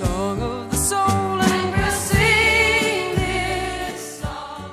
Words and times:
Song 0.00 0.40
of 0.40 0.70
the 0.70 0.76
soul 0.76 1.00
and 1.00 1.76
we'll 1.76 1.90
sing 1.92 3.14
this 3.16 4.20
song. 4.20 4.72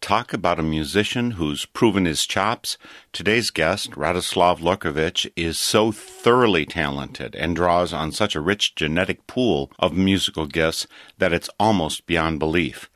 Talk 0.00 0.32
about 0.32 0.60
a 0.60 0.62
musician 0.62 1.32
who's 1.32 1.66
proven 1.66 2.04
his 2.04 2.24
chops. 2.24 2.78
Today's 3.12 3.50
guest, 3.50 3.90
Radoslav 3.92 4.60
Lorkovich, 4.60 5.28
is 5.34 5.58
so 5.58 5.90
thoroughly 5.90 6.64
talented 6.64 7.34
and 7.34 7.56
draws 7.56 7.92
on 7.92 8.12
such 8.12 8.36
a 8.36 8.40
rich 8.40 8.76
genetic 8.76 9.26
pool 9.26 9.72
of 9.80 9.92
musical 9.92 10.46
gifts 10.46 10.86
that 11.18 11.32
it's 11.32 11.50
almost 11.58 12.06
beyond 12.06 12.38
belief. 12.38 12.88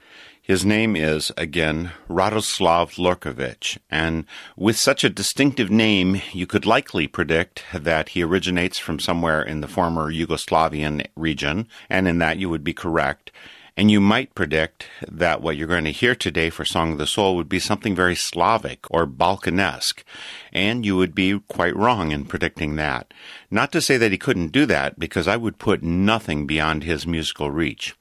His 0.46 0.62
name 0.62 0.94
is, 0.94 1.32
again, 1.38 1.92
Radoslav 2.06 2.98
Lorkovich, 2.98 3.78
and 3.90 4.26
with 4.58 4.76
such 4.76 5.02
a 5.02 5.08
distinctive 5.08 5.70
name, 5.70 6.20
you 6.34 6.46
could 6.46 6.66
likely 6.66 7.06
predict 7.06 7.62
that 7.72 8.10
he 8.10 8.22
originates 8.22 8.78
from 8.78 9.00
somewhere 9.00 9.42
in 9.42 9.62
the 9.62 9.66
former 9.66 10.12
Yugoslavian 10.12 11.06
region, 11.16 11.66
and 11.88 12.06
in 12.06 12.18
that 12.18 12.36
you 12.36 12.50
would 12.50 12.62
be 12.62 12.74
correct. 12.74 13.32
And 13.74 13.90
you 13.90 14.02
might 14.02 14.34
predict 14.34 14.86
that 15.08 15.40
what 15.40 15.56
you're 15.56 15.66
going 15.66 15.84
to 15.84 15.92
hear 15.92 16.14
today 16.14 16.50
for 16.50 16.66
Song 16.66 16.92
of 16.92 16.98
the 16.98 17.06
Soul 17.06 17.36
would 17.36 17.48
be 17.48 17.58
something 17.58 17.94
very 17.94 18.14
Slavic 18.14 18.84
or 18.90 19.06
Balkanesque. 19.06 20.04
And 20.52 20.84
you 20.84 20.94
would 20.94 21.14
be 21.14 21.40
quite 21.48 21.74
wrong 21.74 22.12
in 22.12 22.26
predicting 22.26 22.76
that. 22.76 23.14
Not 23.50 23.72
to 23.72 23.80
say 23.80 23.96
that 23.96 24.12
he 24.12 24.18
couldn't 24.18 24.52
do 24.52 24.66
that, 24.66 24.98
because 24.98 25.26
I 25.26 25.38
would 25.38 25.58
put 25.58 25.82
nothing 25.82 26.46
beyond 26.46 26.84
his 26.84 27.06
musical 27.06 27.50
reach. 27.50 27.96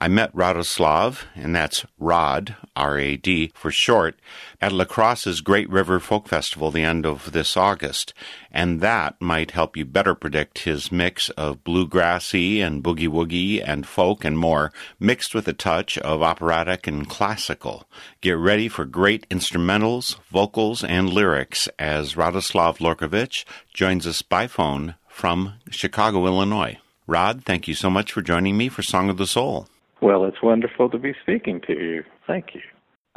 I 0.00 0.06
met 0.06 0.32
Radoslav, 0.32 1.24
and 1.34 1.56
that's 1.56 1.84
Rod, 1.98 2.54
R-A-D 2.76 3.50
for 3.52 3.72
short, 3.72 4.16
at 4.60 4.70
La 4.70 4.84
Crosse's 4.84 5.40
Great 5.40 5.68
River 5.68 5.98
Folk 5.98 6.28
Festival 6.28 6.70
the 6.70 6.84
end 6.84 7.04
of 7.04 7.32
this 7.32 7.56
August, 7.56 8.14
and 8.52 8.80
that 8.80 9.20
might 9.20 9.50
help 9.50 9.76
you 9.76 9.84
better 9.84 10.14
predict 10.14 10.60
his 10.60 10.92
mix 10.92 11.30
of 11.30 11.64
bluegrassy 11.64 12.60
and 12.60 12.84
boogie 12.84 13.08
woogie 13.08 13.60
and 13.60 13.88
folk 13.88 14.24
and 14.24 14.38
more, 14.38 14.72
mixed 15.00 15.34
with 15.34 15.48
a 15.48 15.52
touch 15.52 15.98
of 15.98 16.22
operatic 16.22 16.86
and 16.86 17.08
classical. 17.08 17.88
Get 18.20 18.38
ready 18.38 18.68
for 18.68 18.84
great 18.84 19.28
instrumentals, 19.30 20.16
vocals, 20.30 20.84
and 20.84 21.10
lyrics 21.10 21.68
as 21.76 22.14
Radoslav 22.14 22.78
Lorkovich 22.78 23.44
joins 23.74 24.06
us 24.06 24.22
by 24.22 24.46
phone 24.46 24.94
from 25.08 25.54
Chicago, 25.70 26.24
Illinois. 26.24 26.78
Rod, 27.08 27.42
thank 27.44 27.66
you 27.66 27.74
so 27.74 27.90
much 27.90 28.12
for 28.12 28.22
joining 28.22 28.56
me 28.56 28.68
for 28.68 28.82
Song 28.82 29.10
of 29.10 29.16
the 29.16 29.26
Soul. 29.26 29.66
Well, 30.00 30.24
it's 30.24 30.42
wonderful 30.42 30.90
to 30.90 30.98
be 30.98 31.14
speaking 31.22 31.60
to 31.66 31.72
you. 31.72 32.04
Thank 32.26 32.54
you. 32.54 32.60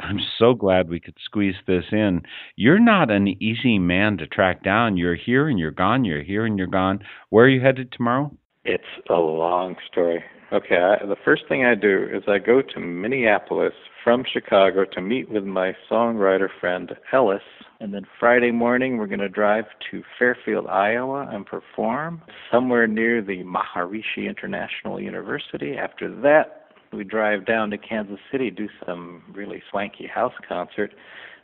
I'm 0.00 0.18
so 0.38 0.54
glad 0.54 0.88
we 0.88 0.98
could 0.98 1.16
squeeze 1.24 1.54
this 1.66 1.84
in. 1.92 2.22
You're 2.56 2.80
not 2.80 3.10
an 3.10 3.28
easy 3.28 3.78
man 3.78 4.16
to 4.18 4.26
track 4.26 4.64
down. 4.64 4.96
You're 4.96 5.14
here 5.14 5.48
and 5.48 5.58
you're 5.58 5.70
gone. 5.70 6.04
You're 6.04 6.24
here 6.24 6.44
and 6.44 6.58
you're 6.58 6.66
gone. 6.66 7.00
Where 7.30 7.44
are 7.44 7.48
you 7.48 7.60
headed 7.60 7.92
tomorrow? 7.92 8.36
It's 8.64 8.82
a 9.08 9.14
long 9.14 9.76
story. 9.90 10.24
Okay, 10.52 10.76
I, 10.76 11.06
the 11.06 11.16
first 11.24 11.44
thing 11.48 11.64
I 11.64 11.74
do 11.74 12.08
is 12.12 12.24
I 12.28 12.38
go 12.38 12.60
to 12.60 12.80
Minneapolis 12.80 13.72
from 14.04 14.24
Chicago 14.30 14.84
to 14.92 15.00
meet 15.00 15.30
with 15.30 15.44
my 15.44 15.72
songwriter 15.90 16.48
friend 16.60 16.92
Ellis. 17.12 17.40
And 17.80 17.94
then 17.94 18.04
Friday 18.20 18.50
morning, 18.50 18.98
we're 18.98 19.06
going 19.06 19.20
to 19.20 19.28
drive 19.28 19.64
to 19.90 20.02
Fairfield, 20.18 20.66
Iowa, 20.66 21.28
and 21.32 21.46
perform 21.46 22.22
somewhere 22.50 22.86
near 22.86 23.22
the 23.22 23.42
Maharishi 23.44 24.28
International 24.28 25.00
University. 25.00 25.76
After 25.76 26.14
that, 26.20 26.61
we 26.92 27.04
drive 27.04 27.46
down 27.46 27.70
to 27.70 27.78
Kansas 27.78 28.18
City, 28.30 28.50
do 28.50 28.68
some 28.86 29.22
really 29.32 29.62
swanky 29.70 30.06
house 30.06 30.34
concert, 30.46 30.92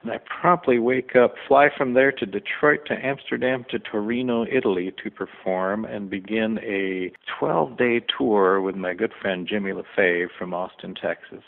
and 0.03 0.13
I 0.13 0.19
promptly 0.41 0.79
wake 0.79 1.17
up, 1.17 1.35
fly 1.49 1.69
from 1.77 1.95
there 1.95 2.13
to 2.13 2.27
Detroit, 2.27 2.81
to 2.87 2.95
Amsterdam, 2.95 3.65
to 3.71 3.79
Torino, 3.79 4.47
Italy 4.47 4.93
to 5.03 5.11
perform 5.11 5.85
and 5.85 6.09
begin 6.09 6.59
a 6.63 7.13
12 7.39 7.77
day 7.77 8.01
tour 8.17 8.61
with 8.61 8.77
my 8.77 8.95
good 8.95 9.13
friend 9.21 9.47
Jimmy 9.49 9.73
LaFave 9.73 10.29
from 10.39 10.55
Austin, 10.55 10.95
Texas. 10.95 11.43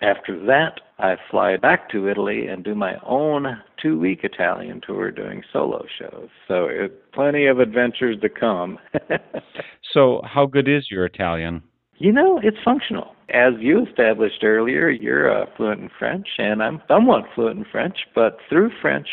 After 0.00 0.44
that, 0.46 0.80
I 0.98 1.16
fly 1.30 1.56
back 1.56 1.88
to 1.90 2.08
Italy 2.08 2.46
and 2.46 2.64
do 2.64 2.74
my 2.74 2.96
own 3.06 3.62
two 3.80 3.98
week 3.98 4.20
Italian 4.24 4.80
tour 4.84 5.10
doing 5.10 5.42
solo 5.52 5.84
shows. 5.98 6.28
So, 6.48 6.66
it, 6.66 7.12
plenty 7.12 7.46
of 7.46 7.60
adventures 7.60 8.16
to 8.22 8.28
come. 8.28 8.78
so, 9.92 10.20
how 10.24 10.46
good 10.46 10.68
is 10.68 10.90
your 10.90 11.04
Italian? 11.04 11.62
You 11.98 12.12
know, 12.12 12.40
it's 12.42 12.56
functional. 12.64 13.14
As 13.32 13.54
you 13.60 13.86
established 13.86 14.42
earlier, 14.42 14.90
you're 14.90 15.30
uh, 15.30 15.46
fluent 15.56 15.80
in 15.80 15.90
French, 15.98 16.26
and 16.38 16.62
I'm 16.62 16.82
somewhat 16.88 17.24
fluent 17.34 17.58
in 17.58 17.64
French, 17.70 17.96
but 18.14 18.38
through 18.48 18.70
French 18.82 19.06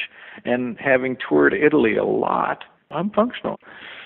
and 0.46 0.78
having 0.80 1.18
toured 1.28 1.54
Italy 1.54 1.96
a 1.96 2.04
lot, 2.04 2.64
I'm 2.90 3.12
functional. 3.12 3.58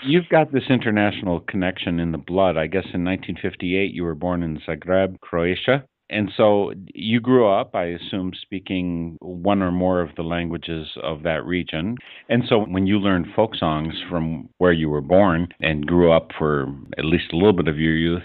You've 0.03 0.29
got 0.29 0.51
this 0.51 0.63
international 0.69 1.39
connection 1.39 1.99
in 1.99 2.11
the 2.11 2.17
blood. 2.17 2.57
I 2.57 2.67
guess 2.67 2.85
in 2.93 3.03
1958 3.03 3.93
you 3.93 4.03
were 4.03 4.15
born 4.15 4.43
in 4.43 4.59
Zagreb, 4.67 5.19
Croatia. 5.21 5.85
And 6.09 6.31
so 6.37 6.71
you 6.93 7.19
grew 7.19 7.47
up, 7.47 7.73
I 7.73 7.85
assume, 7.85 8.33
speaking 8.39 9.17
one 9.21 9.63
or 9.63 9.71
more 9.71 10.01
of 10.01 10.09
the 10.15 10.21
languages 10.21 10.87
of 11.01 11.23
that 11.23 11.43
region. 11.45 11.97
And 12.29 12.43
so 12.47 12.59
when 12.59 12.85
you 12.85 12.99
learned 12.99 13.27
folk 13.35 13.55
songs 13.55 13.95
from 14.07 14.49
where 14.59 14.71
you 14.71 14.89
were 14.89 15.01
born 15.01 15.47
and 15.61 15.87
grew 15.87 16.11
up 16.11 16.29
for 16.37 16.67
at 16.99 17.05
least 17.05 17.33
a 17.33 17.35
little 17.35 17.53
bit 17.53 17.67
of 17.67 17.79
your 17.79 17.95
youth, 17.95 18.23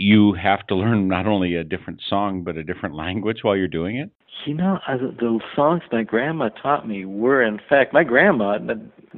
you 0.00 0.32
have 0.32 0.66
to 0.68 0.74
learn 0.74 1.08
not 1.08 1.26
only 1.26 1.54
a 1.54 1.64
different 1.64 2.00
song 2.08 2.42
but 2.42 2.56
a 2.56 2.64
different 2.64 2.94
language 2.94 3.38
while 3.42 3.56
you're 3.56 3.68
doing 3.68 3.96
it? 3.96 4.10
You 4.46 4.54
know, 4.54 4.78
the 4.88 5.38
songs 5.54 5.82
my 5.92 6.02
grandma 6.02 6.48
taught 6.48 6.88
me 6.88 7.04
were, 7.04 7.42
in 7.42 7.60
fact, 7.68 7.92
my 7.92 8.04
grandma. 8.04 8.56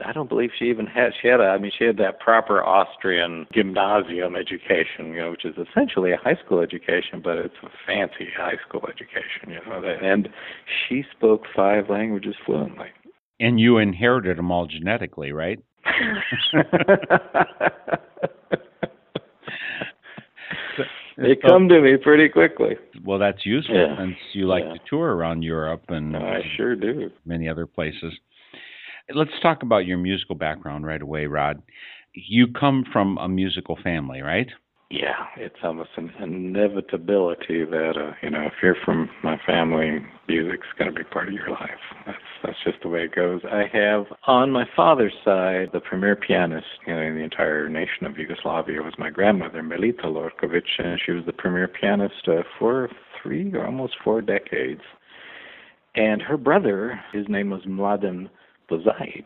I 0.04 0.12
don't 0.12 0.28
believe 0.28 0.50
she 0.58 0.64
even 0.64 0.86
had. 0.86 1.12
She 1.20 1.28
had 1.28 1.38
a. 1.38 1.44
I 1.44 1.58
mean, 1.58 1.70
she 1.78 1.84
had 1.84 1.96
that 1.98 2.18
proper 2.18 2.60
Austrian 2.60 3.46
gymnasium 3.54 4.34
education, 4.34 5.12
you 5.12 5.18
know, 5.18 5.30
which 5.30 5.44
is 5.44 5.54
essentially 5.56 6.10
a 6.10 6.16
high 6.16 6.36
school 6.44 6.60
education, 6.60 7.20
but 7.22 7.38
it's 7.38 7.54
a 7.62 7.68
fancy 7.86 8.26
high 8.36 8.58
school 8.66 8.84
education, 8.88 9.48
you 9.48 9.60
know. 9.64 9.80
And 10.02 10.28
she 10.88 11.04
spoke 11.16 11.42
five 11.54 11.88
languages 11.88 12.34
fluently. 12.44 12.88
And 13.38 13.60
you 13.60 13.78
inherited 13.78 14.38
them 14.38 14.50
all 14.50 14.66
genetically, 14.66 15.30
right? 15.30 15.60
They 21.16 21.36
come 21.36 21.68
to 21.68 21.80
me 21.80 21.96
pretty 21.96 22.28
quickly. 22.28 22.76
Well, 23.04 23.18
that's 23.18 23.44
useful 23.44 23.74
yeah. 23.74 23.96
since 23.98 24.16
you 24.32 24.46
like 24.46 24.64
yeah. 24.66 24.74
to 24.74 24.78
tour 24.88 25.14
around 25.14 25.42
Europe 25.42 25.84
and 25.88 26.16
I 26.16 26.40
sure 26.56 26.76
do. 26.76 27.10
Many 27.24 27.48
other 27.48 27.66
places. 27.66 28.12
Let's 29.14 29.32
talk 29.42 29.62
about 29.62 29.86
your 29.86 29.98
musical 29.98 30.36
background 30.36 30.86
right 30.86 31.02
away, 31.02 31.26
Rod. 31.26 31.62
You 32.14 32.48
come 32.48 32.84
from 32.92 33.18
a 33.18 33.28
musical 33.28 33.78
family, 33.82 34.20
right? 34.20 34.48
Yeah, 34.92 35.24
it's 35.38 35.56
almost 35.64 35.88
an 35.96 36.12
inevitability 36.20 37.64
that 37.64 37.94
uh, 37.96 38.12
you 38.20 38.28
know 38.28 38.42
if 38.42 38.52
you're 38.62 38.76
from 38.84 39.08
my 39.24 39.38
family, 39.46 40.04
music's 40.28 40.66
going 40.78 40.92
to 40.92 40.94
be 40.94 41.02
part 41.02 41.28
of 41.28 41.32
your 41.32 41.48
life. 41.48 41.80
That's 42.04 42.18
that's 42.42 42.58
just 42.62 42.82
the 42.82 42.90
way 42.90 43.04
it 43.04 43.14
goes. 43.14 43.40
I 43.50 43.64
have 43.72 44.04
on 44.26 44.50
my 44.50 44.66
father's 44.76 45.14
side 45.24 45.70
the 45.72 45.80
premier 45.80 46.14
pianist 46.14 46.66
you 46.86 46.94
know, 46.94 47.00
in 47.00 47.14
the 47.14 47.22
entire 47.22 47.70
nation 47.70 48.04
of 48.04 48.18
Yugoslavia 48.18 48.82
was 48.82 48.92
my 48.98 49.08
grandmother 49.08 49.62
Melita 49.62 50.02
Lorkovic, 50.02 50.68
and 50.78 51.00
she 51.06 51.12
was 51.12 51.24
the 51.24 51.32
premier 51.32 51.68
pianist 51.68 52.28
uh, 52.28 52.42
for 52.58 52.90
three 53.22 53.50
or 53.54 53.64
almost 53.64 53.94
four 54.04 54.20
decades. 54.20 54.82
And 55.94 56.20
her 56.20 56.36
brother, 56.36 57.00
his 57.14 57.24
name 57.30 57.48
was 57.48 57.62
Mladen 57.62 58.28
Pozajic 58.70 59.24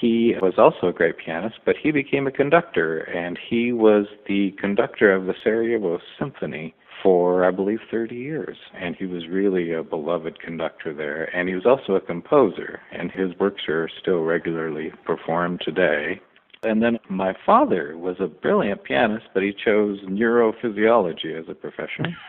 he 0.00 0.34
was 0.40 0.54
also 0.58 0.88
a 0.88 0.92
great 0.92 1.16
pianist, 1.18 1.56
but 1.64 1.76
he 1.82 1.90
became 1.90 2.26
a 2.26 2.32
conductor, 2.32 3.00
and 3.00 3.38
he 3.48 3.72
was 3.72 4.06
the 4.28 4.52
conductor 4.60 5.14
of 5.14 5.26
the 5.26 5.34
Sarajevo 5.42 5.98
Symphony 6.18 6.74
for, 7.02 7.44
I 7.44 7.50
believe, 7.50 7.80
30 7.90 8.14
years. 8.14 8.56
And 8.78 8.94
he 8.94 9.06
was 9.06 9.26
really 9.28 9.72
a 9.72 9.82
beloved 9.82 10.40
conductor 10.40 10.92
there. 10.92 11.24
And 11.34 11.48
he 11.48 11.54
was 11.54 11.66
also 11.66 11.94
a 11.94 12.00
composer, 12.00 12.80
and 12.92 13.10
his 13.10 13.30
works 13.38 13.62
are 13.68 13.88
still 14.00 14.20
regularly 14.20 14.92
performed 15.04 15.62
today. 15.64 16.20
And 16.62 16.82
then 16.82 16.98
my 17.08 17.32
father 17.46 17.96
was 17.96 18.16
a 18.20 18.26
brilliant 18.26 18.84
pianist, 18.84 19.24
but 19.32 19.42
he 19.42 19.54
chose 19.64 19.98
neurophysiology 20.04 21.38
as 21.40 21.46
a 21.48 21.54
profession. 21.54 22.14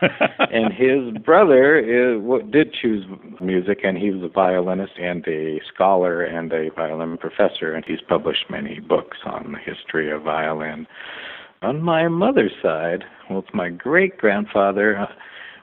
and 0.50 0.72
his 0.72 1.22
brother 1.22 1.76
is, 1.78 2.22
did 2.50 2.72
choose 2.72 3.04
music, 3.42 3.80
and 3.84 3.98
he 3.98 4.10
was 4.10 4.22
a 4.22 4.32
violinist 4.32 4.94
and 4.98 5.22
a 5.28 5.60
scholar 5.74 6.22
and 6.22 6.50
a 6.50 6.70
violin 6.74 7.18
professor, 7.18 7.74
and 7.74 7.84
he's 7.84 8.00
published 8.08 8.46
many 8.48 8.80
books 8.80 9.18
on 9.26 9.52
the 9.52 9.58
history 9.58 10.10
of 10.10 10.22
violin. 10.22 10.86
On 11.60 11.82
my 11.82 12.08
mother's 12.08 12.54
side, 12.62 13.04
well, 13.28 13.40
it's 13.40 13.54
my 13.54 13.68
great 13.68 14.16
grandfather 14.16 15.06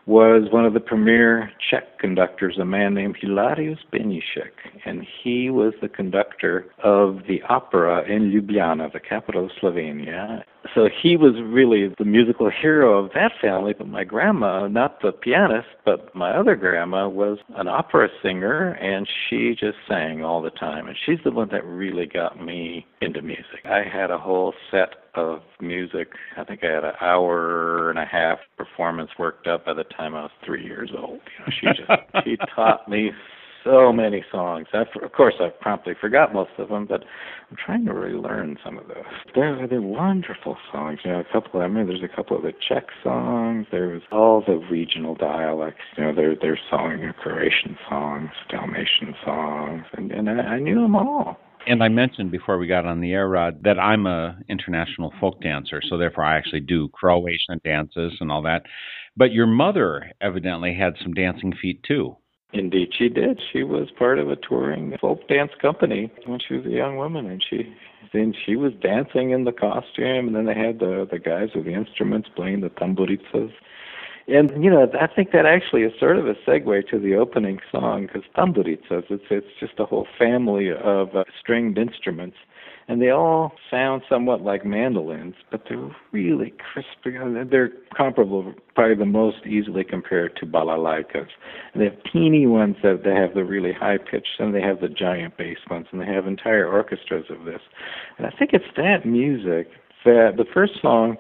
was 0.06 0.52
one 0.52 0.66
of 0.66 0.74
the 0.74 0.80
premier 0.80 1.52
Czech 1.70 2.00
conductors, 2.00 2.58
a 2.60 2.66
man 2.66 2.94
named 2.94 3.18
Hilarius 3.22 3.80
Benešík, 3.94 4.52
and 4.86 5.06
he 5.24 5.50
was 5.50 5.74
the 5.82 5.90
conductor 5.90 6.66
of 6.84 7.20
the 7.28 7.42
opera 7.50 8.04
in 8.08 8.32
Ljubljana, 8.32 8.92
the 8.92 9.00
capital 9.00 9.46
of 9.46 9.52
Slovenia. 9.62 10.44
So 10.76 10.90
he 11.02 11.18
was 11.18 11.36
really 11.42 11.94
the 11.98 12.06
musical 12.06 12.50
hero 12.50 13.04
of 13.04 13.12
that 13.14 13.32
family, 13.42 13.74
but 13.78 13.88
my 13.88 14.04
grandma, 14.04 14.68
not 14.68 15.02
the 15.02 15.12
pianist, 15.12 15.68
but 15.86 16.14
my 16.14 16.32
other 16.32 16.56
grandma 16.56 17.08
was 17.08 17.40
an 17.56 17.68
opera 17.68 18.10
singer, 18.22 18.72
and 18.74 19.08
she 19.30 19.56
just 19.60 19.78
sang 19.88 20.24
all 20.24 20.42
the 20.42 20.50
time. 20.52 20.88
And 20.88 20.98
she's 21.06 21.20
the 21.24 21.32
one 21.32 21.50
that 21.52 21.66
really 21.66 22.06
got 22.06 22.44
me 22.44 22.86
into 23.02 23.22
music. 23.22 23.66
I 23.66 23.84
had 23.92 24.12
a 24.12 24.18
whole 24.18 24.54
set 24.70 24.96
of 25.16 25.40
music. 25.60 26.10
I 26.38 26.44
think 26.44 26.64
I 26.64 26.72
had 26.74 26.84
an 26.84 26.94
hour 27.02 27.90
and 27.90 27.98
a 28.00 28.06
half 28.06 28.40
performance 28.58 29.12
worked 29.18 29.48
up 29.48 29.66
by 29.66 29.74
the 29.74 29.86
time 29.86 30.14
I 30.16 30.24
was 30.24 30.32
three 30.46 30.64
years 30.64 30.92
old. 30.96 31.20
You 31.40 31.46
know, 31.46 31.52
she 31.60 31.68
just 31.68 32.26
she 32.26 32.38
taught 32.56 32.88
me 32.88 33.12
so 33.64 33.92
many 33.92 34.24
songs. 34.32 34.68
I, 34.74 34.84
of 35.04 35.12
course, 35.12 35.36
I 35.40 35.50
promptly 35.50 35.94
forgot 36.00 36.34
most 36.34 36.52
of 36.58 36.70
them, 36.70 36.86
but 36.88 37.04
I'm 37.50 37.58
trying 37.64 37.86
to 37.86 37.94
relearn 37.94 38.58
some 38.64 38.78
of 38.78 38.88
those. 38.88 39.04
They're 39.36 39.68
they're 39.68 39.82
wonderful 39.82 40.58
songs. 40.72 41.00
You 41.04 41.12
know, 41.12 41.20
a 41.20 41.34
couple. 41.34 41.60
I 41.60 41.64
remember 41.64 41.94
there's 41.94 42.10
a 42.10 42.16
couple 42.16 42.38
of 42.38 42.44
the 42.44 42.54
Czech 42.68 42.86
songs. 43.04 43.68
There 43.72 43.90
was 43.90 44.02
all 44.12 44.44
the 44.46 44.58
regional 44.72 45.16
dialects. 45.16 45.82
You 45.98 46.06
know, 46.06 46.16
their 46.16 46.36
their 46.36 46.60
song, 46.70 47.12
Croatian 47.22 47.78
songs, 47.90 48.30
Dalmatian 48.50 49.16
songs, 49.26 49.84
and 49.94 50.12
and 50.12 50.30
I, 50.30 50.34
I 50.34 50.60
knew 50.60 50.82
them 50.82 50.96
all. 50.96 51.38
And 51.68 51.84
I 51.84 51.90
mentioned 51.90 52.32
before 52.32 52.58
we 52.58 52.68
got 52.68 52.86
on 52.86 53.02
the 53.02 53.12
air, 53.12 53.28
Rod, 53.28 53.64
that 53.64 53.78
I'm 53.80 54.08
a 54.08 54.38
international 54.48 55.14
folk 55.20 55.42
dancer, 55.42 55.82
so 55.88 55.98
therefore 55.98 56.24
I 56.24 56.38
actually 56.38 56.62
do 56.62 56.90
Croatian 56.94 57.60
dances 57.64 58.14
and 58.22 58.32
all 58.32 58.42
that. 58.44 58.64
But 59.18 59.34
your 59.34 59.48
mother 59.48 60.12
evidently 60.22 60.74
had 60.74 60.94
some 61.04 61.14
dancing 61.14 61.54
feet 61.62 61.84
too. 61.84 62.16
Indeed, 62.52 62.90
she 62.98 63.10
did. 63.10 63.40
She 63.54 63.64
was 63.64 63.90
part 63.92 64.18
of 64.18 64.30
a 64.30 64.36
touring 64.36 64.98
folk 65.00 65.28
dance 65.28 65.52
company 65.62 66.12
when 66.26 66.40
she 66.40 66.56
was 66.56 66.66
a 66.66 66.70
young 66.70 66.98
woman, 66.98 67.28
and 67.28 67.44
she 67.48 67.74
then 68.12 68.34
she 68.46 68.56
was 68.56 68.74
dancing 68.82 69.32
in 69.32 69.44
the 69.44 69.52
costume, 69.52 70.28
and 70.28 70.36
then 70.36 70.46
they 70.46 70.56
had 70.56 70.80
the 70.80 71.08
the 71.10 71.20
guys 71.20 71.50
with 71.54 71.66
the 71.66 71.74
instruments 71.74 72.28
playing 72.36 72.62
the 72.62 72.70
tamburitsas. 72.70 73.52
And 74.32 74.64
you 74.64 74.70
know, 74.70 74.88
I 75.00 75.08
think 75.08 75.32
that 75.32 75.46
actually 75.46 75.84
is 75.84 75.94
sort 76.00 76.18
of 76.18 76.28
a 76.28 76.34
segue 76.48 76.88
to 76.90 77.00
the 77.00 77.16
opening 77.16 77.60
song 77.72 78.08
because 78.08 78.24
tamburitsas. 78.38 79.04
It's 79.10 79.24
it's 79.30 79.48
just 79.60 79.74
a 79.80 79.86
whole 79.86 80.08
family 80.18 80.72
of 80.72 81.16
uh, 81.16 81.24
stringed 81.40 81.78
instruments, 81.78 82.38
and 82.88 83.02
they 83.02 83.10
all 83.10 83.54
sound 83.72 84.04
somewhat 84.08 84.42
like 84.42 84.66
mandolins, 84.66 85.36
but 85.50 85.64
they're 85.68 85.96
really 86.12 86.54
crisp. 86.72 86.90
They're 87.50 87.72
comparable, 87.96 88.54
probably 88.76 88.96
the 88.96 89.06
most 89.06 89.46
easily 89.48 89.84
compared 89.84 90.36
to 90.38 90.46
balalaikas. 90.46 91.30
And 91.74 91.82
they 91.82 91.86
have 91.86 92.04
teeny 92.12 92.46
ones 92.46 92.76
that 92.84 93.02
they 93.04 93.16
have 93.16 93.34
the 93.34 93.44
really 93.44 93.74
high 93.74 93.98
pitched, 93.98 94.40
and 94.40 94.54
they 94.54 94.62
have 94.62 94.82
the 94.82 94.90
giant 94.90 95.38
bass 95.38 95.58
ones, 95.70 95.88
and 95.92 96.02
they 96.02 96.06
have 96.06 96.28
entire 96.28 96.68
orchestras 96.68 97.26
of 97.30 97.46
this. 97.46 97.62
And 98.18 98.28
I 98.28 98.32
think 98.32 98.52
it's 98.54 98.66
that 98.76 99.06
music 99.06 99.70
that 100.06 100.36
the 100.38 100.46
first 100.54 100.74
song 100.82 101.18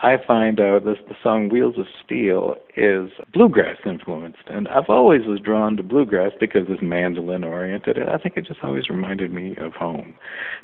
I 0.00 0.16
find 0.24 0.60
out 0.60 0.84
this 0.84 0.98
the 1.08 1.16
song 1.24 1.48
Wheels 1.48 1.76
of 1.76 1.86
Steel 2.04 2.54
is 2.76 3.10
bluegrass 3.32 3.78
influenced 3.84 4.44
and 4.46 4.68
I've 4.68 4.88
always 4.88 5.26
was 5.26 5.40
drawn 5.40 5.76
to 5.76 5.82
bluegrass 5.82 6.30
because 6.38 6.66
it's 6.68 6.80
mandolin 6.80 7.42
oriented 7.42 7.98
and 7.98 8.08
I 8.08 8.16
think 8.16 8.36
it 8.36 8.46
just 8.46 8.60
always 8.62 8.88
reminded 8.88 9.32
me 9.32 9.56
of 9.56 9.72
home. 9.72 10.14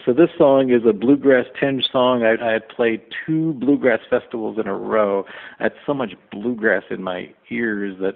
So 0.07 0.13
this 0.13 0.31
song 0.39 0.71
is 0.71 0.83
a 0.89 0.93
bluegrass 0.93 1.47
tinge 1.59 1.85
song. 1.91 2.23
I, 2.23 2.37
I 2.41 2.53
had 2.53 2.69
played 2.69 3.03
two 3.27 3.55
bluegrass 3.55 4.01
festivals 4.09 4.57
in 4.59 4.69
a 4.69 4.75
row. 4.75 5.25
I 5.59 5.65
had 5.65 5.75
so 5.85 5.95
much 5.95 6.15
bluegrass 6.31 6.85
in 6.91 7.03
my 7.03 7.35
ears 7.51 7.97
that 8.01 8.15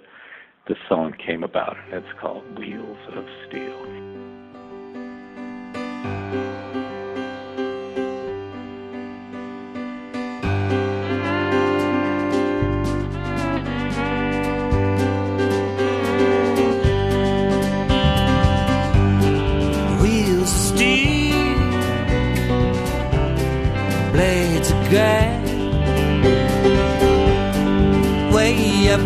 this 0.69 0.79
song 0.89 1.15
came 1.15 1.43
about. 1.43 1.77
It's 1.91 2.07
called 2.21 2.45
Wheels 2.57 2.99
of 3.17 3.25
Steel. 3.49 4.09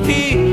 Way 0.01 0.52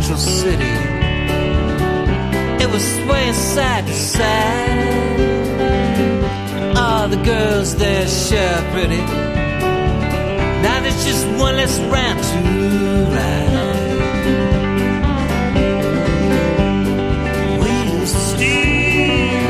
Central 0.00 0.18
City. 0.18 0.74
It 2.62 2.70
was 2.70 2.84
swaying 2.98 3.34
side 3.34 3.84
to 3.84 3.92
side. 3.92 5.16
All 6.76 7.08
the 7.08 7.16
girls 7.16 7.74
there 7.74 8.06
sure 8.06 8.62
pretty. 8.70 9.02
Now 10.62 10.80
there's 10.82 11.04
just 11.04 11.26
one 11.36 11.56
less 11.56 11.80
round 11.80 12.22
to 12.30 12.38
ride. 13.14 13.58
Wheels 17.60 18.14
of 18.14 18.22
steel, 18.30 19.40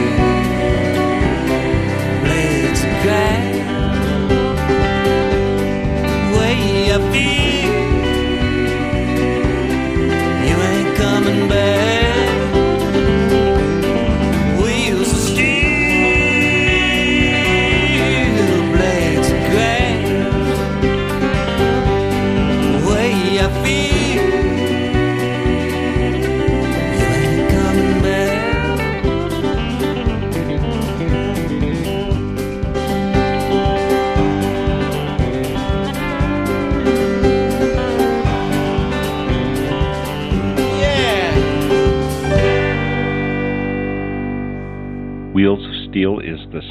blades 2.25 2.83
of 2.89 2.93
grass. 3.05 3.55
Way 6.39 6.91
up 6.93 7.15
here, 7.15 7.48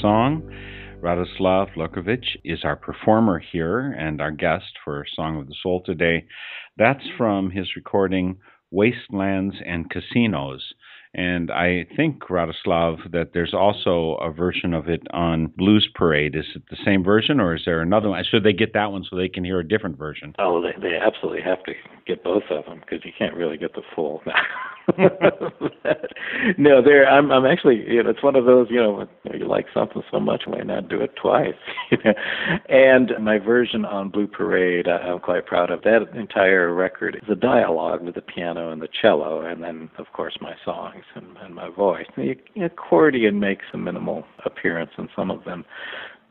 song. 0.02 0.44
Radoslav 1.02 1.76
Lorkovich 1.76 2.38
is 2.44 2.60
our 2.64 2.76
performer 2.76 3.40
here 3.40 3.92
and 3.92 4.20
our 4.20 4.32
guest 4.32 4.74
for 4.84 5.06
Song 5.16 5.40
of 5.40 5.48
the 5.48 5.56
Soul 5.62 5.84
today. 5.86 6.26
That's 6.78 7.04
from 7.18 7.52
his 7.52 7.76
recording 7.76 8.38
Wastelands 8.72 9.56
and 9.66 9.90
Casinos. 9.90 10.74
And 11.14 11.52
I 11.52 11.86
think, 11.96 12.22
Radoslav, 12.30 13.12
that 13.12 13.32
there's 13.34 13.54
also 13.54 14.16
a 14.22 14.32
version 14.32 14.74
of 14.74 14.90
it 14.90 15.02
on 15.12 15.48
Blues 15.56 15.88
Parade. 15.96 16.36
Is 16.36 16.46
it 16.56 16.64
the 16.70 16.78
same 16.84 17.04
version 17.04 17.40
or 17.40 17.56
is 17.56 17.64
there 17.66 17.82
another 17.82 18.10
one? 18.10 18.24
Should 18.30 18.44
they 18.44 18.54
get 18.54 18.74
that 18.74 18.92
one 18.92 19.04
so 19.10 19.16
they 19.16 19.30
can 19.30 19.44
hear 19.44 19.60
a 19.60 19.68
different 19.68 19.98
version? 19.98 20.36
Oh, 20.38 20.62
they 20.62 20.80
they 20.80 20.96
absolutely 20.96 21.42
have 21.42 21.64
to 21.64 21.74
get 22.06 22.24
both 22.24 22.44
of 22.50 22.66
them 22.66 22.82
because 22.82 23.06
you 23.06 23.12
can't 23.18 23.36
really 23.36 23.58
get 23.58 23.74
the 23.74 23.82
full. 23.96 24.22
no, 26.58 26.82
there. 26.82 27.08
I'm 27.08 27.32
I'm 27.32 27.46
actually. 27.46 27.84
You 27.88 28.04
know, 28.04 28.10
it's 28.10 28.24
one 28.24 28.36
of 28.36 28.46
those. 28.46 28.68
You 28.70 28.78
know, 28.78 29.08
you 29.34 29.48
like 29.48 29.66
something 29.74 30.02
so 30.12 30.20
much, 30.20 30.44
why 30.46 30.60
not 30.62 30.88
do 30.90 31.02
it 31.02 31.16
twice? 31.22 31.54
You 31.92 31.98
know? 32.04 32.14
and 32.70 33.12
my 33.24 33.38
version 33.40 33.86
on 33.86 34.10
Blue 34.10 34.28
Parade, 34.28 34.88
I'm 34.88 35.20
quite 35.20 35.46
proud 35.46 35.72
of 35.72 35.82
that 35.84 36.08
entire 36.16 36.74
record. 36.74 37.22
A 37.30 37.36
dialogue 37.36 38.04
with 38.04 38.16
the 38.16 38.22
piano 38.22 38.72
and 38.72 38.82
the 38.82 38.90
cello, 39.02 39.42
and 39.42 39.64
then 39.64 39.90
of 39.98 40.08
course 40.14 40.38
my 40.42 40.54
songs 40.66 41.04
and, 41.16 41.38
and 41.38 41.56
my 41.56 41.70
voice. 41.70 42.06
The 42.16 42.36
accordion 42.64 43.40
makes 43.40 43.66
a 43.74 43.78
minimal 43.78 44.26
appearance 44.46 44.92
in 44.98 45.08
some 45.16 45.32
of 45.32 45.44
them. 45.44 45.66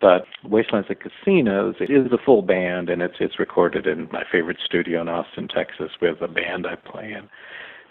But 0.01 0.25
Wastelands 0.45 0.89
and 0.91 0.99
Casinos 1.01 1.77
is 1.81 2.13
a 2.13 2.19
full 2.25 2.43
band, 2.43 2.91
and 2.91 3.01
it's 3.01 3.17
it's 3.19 3.39
recorded 3.39 3.87
in 3.87 4.09
my 4.13 4.25
favorite 4.31 4.59
studio 4.65 5.01
in 5.01 5.09
Austin, 5.09 5.49
Texas, 5.49 5.91
with 6.03 6.21
a 6.21 6.29
band 6.29 6.67
I 6.67 6.77
play 6.77 7.13
in. 7.13 7.29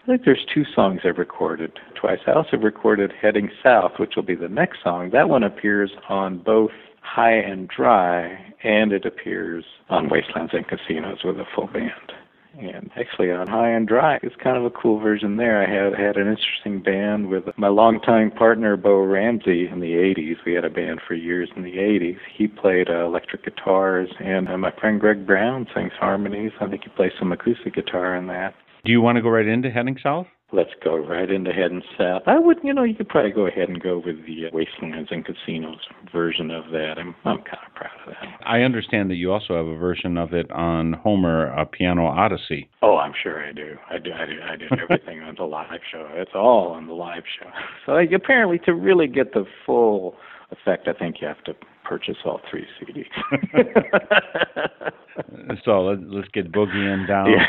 I 0.05 0.07
think 0.07 0.23
there's 0.23 0.45
two 0.53 0.65
songs 0.75 1.01
I've 1.03 1.17
recorded 1.17 1.79
twice. 1.99 2.19
I 2.27 2.33
also 2.33 2.57
recorded 2.57 3.11
Heading 3.19 3.49
South, 3.63 3.93
which 3.97 4.15
will 4.15 4.21
be 4.21 4.35
the 4.35 4.47
next 4.47 4.83
song. 4.83 5.09
That 5.09 5.29
one 5.29 5.41
appears 5.41 5.89
on 6.09 6.37
both 6.37 6.69
High 7.01 7.37
and 7.37 7.67
Dry, 7.67 8.53
and 8.63 8.91
it 8.91 9.03
appears 9.03 9.65
on 9.89 10.09
Wastelands 10.09 10.53
and 10.53 10.67
Casinos 10.67 11.23
with 11.23 11.37
a 11.37 11.45
full 11.55 11.65
band. 11.65 12.11
And 12.59 12.91
actually, 12.95 13.31
on 13.31 13.47
High 13.47 13.71
and 13.71 13.87
Dry, 13.87 14.19
it's 14.21 14.35
kind 14.35 14.55
of 14.57 14.63
a 14.63 14.69
cool 14.69 14.99
version 14.99 15.37
there. 15.37 15.63
I 15.63 15.67
had 15.67 15.99
had 15.99 16.17
an 16.17 16.27
interesting 16.27 16.83
band 16.83 17.29
with 17.29 17.45
my 17.57 17.69
longtime 17.69 18.29
partner 18.29 18.77
Bo 18.77 18.99
Ramsey 18.99 19.67
in 19.67 19.79
the 19.79 19.93
'80s. 19.93 20.35
We 20.45 20.53
had 20.53 20.65
a 20.65 20.69
band 20.69 21.01
for 21.07 21.15
years 21.15 21.49
in 21.55 21.63
the 21.63 21.77
'80s. 21.77 22.19
He 22.37 22.47
played 22.47 22.91
uh, 22.91 23.05
electric 23.05 23.43
guitars, 23.43 24.09
and 24.19 24.47
uh, 24.49 24.57
my 24.59 24.71
friend 24.79 25.01
Greg 25.01 25.25
Brown 25.25 25.65
sings 25.73 25.93
harmonies. 25.99 26.51
I 26.61 26.67
think 26.67 26.83
he 26.83 26.89
plays 26.89 27.11
some 27.17 27.31
acoustic 27.31 27.73
guitar 27.73 28.15
in 28.15 28.27
that. 28.27 28.53
Do 28.85 28.91
you 28.91 29.01
want 29.01 29.15
to 29.15 29.23
go 29.23 29.29
right 29.29 29.47
into 29.47 29.71
Heading 29.71 29.97
South? 30.01 30.27
Let's 30.51 30.69
go 30.83 30.95
right 30.95 31.31
into 31.31 31.51
Heading 31.51 31.81
South. 31.97 32.21
I 32.27 32.37
would, 32.37 32.59
you 32.63 32.71
know, 32.71 32.83
you 32.83 32.93
could 32.93 33.09
probably 33.09 33.31
go 33.31 33.47
ahead 33.47 33.67
and 33.67 33.81
go 33.81 33.97
with 33.97 34.17
the 34.27 34.45
uh, 34.45 34.49
Wastelands 34.53 35.07
and 35.09 35.25
Casinos 35.25 35.79
version 36.13 36.51
of 36.51 36.65
that. 36.65 36.99
I'm, 36.99 37.15
I'm 37.25 37.37
kind 37.37 37.57
of 37.65 37.73
proud 37.73 37.89
of 38.05 38.13
that. 38.13 38.47
I 38.47 38.61
understand 38.61 39.09
that 39.09 39.15
you 39.15 39.33
also 39.33 39.55
have 39.55 39.65
a 39.65 39.75
version 39.75 40.19
of 40.19 40.33
it 40.33 40.51
on 40.51 40.93
Homer 40.93 41.47
a 41.47 41.65
Piano 41.65 42.05
Odyssey. 42.05 42.69
Oh, 42.83 42.97
I'm 42.97 43.13
sure 43.23 43.43
I 43.43 43.53
do. 43.53 43.75
I 43.89 43.97
do. 43.97 44.11
I 44.13 44.25
do. 44.27 44.39
I 44.47 44.55
did 44.55 44.71
everything 44.79 45.19
on 45.23 45.33
the 45.35 45.45
live 45.45 45.79
show. 45.91 46.07
It's 46.13 46.35
all 46.35 46.67
on 46.67 46.85
the 46.85 46.93
live 46.93 47.23
show. 47.39 47.49
So 47.87 47.93
like, 47.93 48.11
apparently, 48.11 48.59
to 48.65 48.73
really 48.75 49.07
get 49.07 49.33
the 49.33 49.45
full 49.65 50.15
effect, 50.51 50.87
I 50.87 50.93
think 50.93 51.21
you 51.21 51.27
have 51.27 51.43
to 51.45 51.55
purchase 51.83 52.17
all 52.23 52.39
three 52.51 52.65
CDs. 52.79 53.05
so 55.65 55.81
let, 55.85 55.99
let's 56.09 56.27
get 56.29 56.51
boogieing 56.51 57.07
down 57.07 57.29
Yeah. 57.31 57.45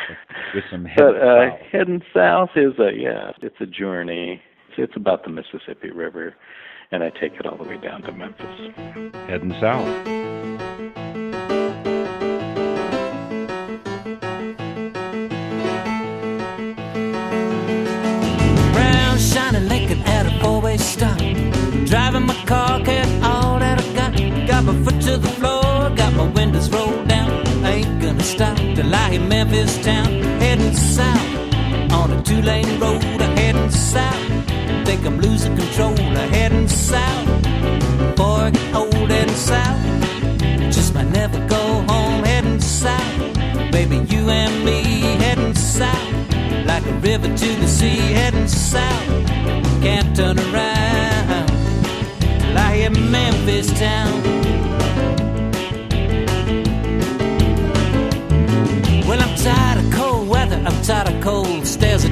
with 0.55 0.65
some 0.71 0.85
head 0.85 0.97
but 0.99 1.17
uh, 1.17 1.51
south. 1.51 1.61
heading 1.73 2.03
south 2.15 2.51
is 2.57 2.79
a 2.79 2.91
yeah, 2.97 3.33
it's 3.43 3.57
a 3.61 3.67
journey. 3.67 4.41
It's, 4.69 4.79
it's 4.79 4.97
about 4.97 5.25
the 5.25 5.31
Mississippi 5.31 5.91
River, 5.91 6.35
and 6.93 7.03
I 7.03 7.11
take 7.11 7.33
it 7.35 7.47
all 7.47 7.57
the 7.57 7.65
way 7.69 7.79
down 7.79 8.03
to 8.03 8.13
Memphis. 8.13 8.75
heading 9.29 9.55
south. 9.61 9.87
Brown 18.73 19.19
shining 19.19 19.69
Lincoln 19.69 20.01
at 20.03 20.27
a 20.27 20.41
four-way 20.43 20.77
stop. 20.77 21.19
Driving 21.87 22.27
my 22.27 22.35
car, 22.47 22.81
stop 28.27 28.57
to 28.57 28.83
lie 28.83 29.11
in 29.11 29.29
Memphis 29.29 29.79
town. 29.85 30.07
Heading 30.41 30.75
south 30.75 31.93
on 31.93 32.11
a 32.11 32.23
two-lane 32.23 32.81
road. 32.81 33.03
I'm 33.23 33.37
heading 33.37 33.71
south. 33.71 34.27
Think 34.85 35.07
I'm 35.07 35.21
losing 35.21 35.57
control. 35.57 35.95
Heading 36.37 36.69
south. 36.69 37.27
Get 37.45 38.75
old, 38.75 39.11
heading 39.11 39.35
south. 39.35 39.81
Just 40.75 40.95
might 40.95 41.11
never 41.11 41.39
go 41.47 41.63
home. 41.89 42.25
Heading 42.25 42.61
south. 42.61 43.73
Baby, 43.73 43.99
you 44.13 44.29
and 44.29 44.65
me 44.65 45.01
heading 45.25 45.55
south. 45.55 46.13
Like 46.67 46.85
a 46.87 46.95
river 46.95 47.29
to 47.29 47.49
the 47.63 47.69
sea, 47.69 47.99
heading 48.19 48.49
south. 48.49 49.07
Can't 49.83 50.17
turn 50.17 50.39
around 50.39 51.49
till 52.41 52.59
I 52.59 52.77
hit 52.77 52.99
Memphis 52.99 53.73
town. 53.79 54.36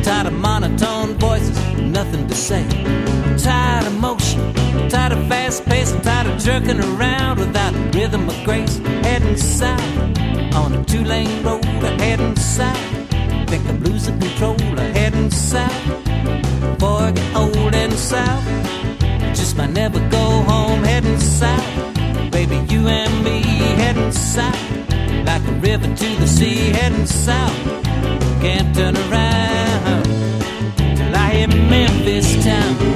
Tired 0.04 0.26
of 0.26 0.34
monotone 0.34 1.14
voices, 1.18 1.58
nothing 1.80 2.26
to 2.28 2.34
say. 2.34 2.62
Tired 3.38 3.86
of 3.86 3.98
motion, 3.98 4.52
tired 4.90 5.12
of 5.12 5.26
fast 5.28 5.64
pace, 5.64 5.92
tired 6.02 6.26
of 6.26 6.38
jerking 6.38 6.78
around 6.78 7.38
without 7.38 7.72
rhythm 7.94 8.28
or 8.28 8.44
grace. 8.44 8.76
Heading 9.02 9.36
south 9.36 9.96
on 10.54 10.74
a 10.74 10.84
two 10.84 11.04
lane 11.04 11.42
road, 11.42 11.64
heading 11.64 12.36
south. 12.36 12.78
Think 13.48 13.66
I'm 13.66 13.82
losing 13.82 14.20
control, 14.20 14.58
heading 14.98 15.30
south. 15.30 15.72
I 16.82 17.10
get 17.12 17.36
old 17.36 17.74
and 17.74 17.92
south, 17.94 18.44
just 19.34 19.56
might 19.56 19.70
never 19.70 20.00
go 20.10 20.42
home, 20.50 20.82
heading 20.84 21.18
south. 21.18 22.30
Baby, 22.30 22.56
you 22.68 22.88
and 22.88 23.24
me 23.24 23.40
heading 23.82 24.12
south 24.12 24.60
like 25.24 25.42
a 25.48 25.52
river 25.60 25.86
to 25.86 26.08
the 26.20 26.26
sea 26.26 26.70
heading 26.78 27.06
south. 27.06 27.56
Can't 28.42 28.74
turn 28.74 28.96
around 28.96 29.53
I 31.24 31.30
hit 31.36 31.48
Memphis 31.70 32.44
town. 32.44 32.93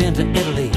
Been 0.00 0.14
to 0.14 0.26
Italy. 0.40 0.70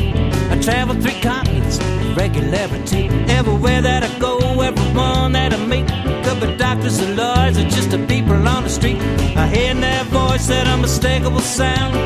I 0.52 0.60
traveled 0.62 1.02
three 1.02 1.20
continents, 1.22 1.78
regularity. 2.18 3.08
Everywhere 3.40 3.82
that 3.82 4.04
I 4.04 4.20
go, 4.20 4.38
everyone 4.60 5.32
that 5.32 5.54
I 5.54 5.66
meet. 5.66 5.88
Could 6.26 6.40
be 6.42 6.58
doctors 6.58 7.02
or 7.02 7.16
lawyers 7.16 7.58
or 7.58 7.64
just 7.64 7.92
the 7.92 8.00
people 8.06 8.36
on 8.48 8.64
the 8.64 8.70
street. 8.70 8.98
I 9.44 9.48
hear 9.48 9.72
in 9.72 9.82
their 9.82 10.04
voice, 10.06 10.48
that 10.48 10.68
unmistakable 10.68 11.40
sound. 11.40 12.03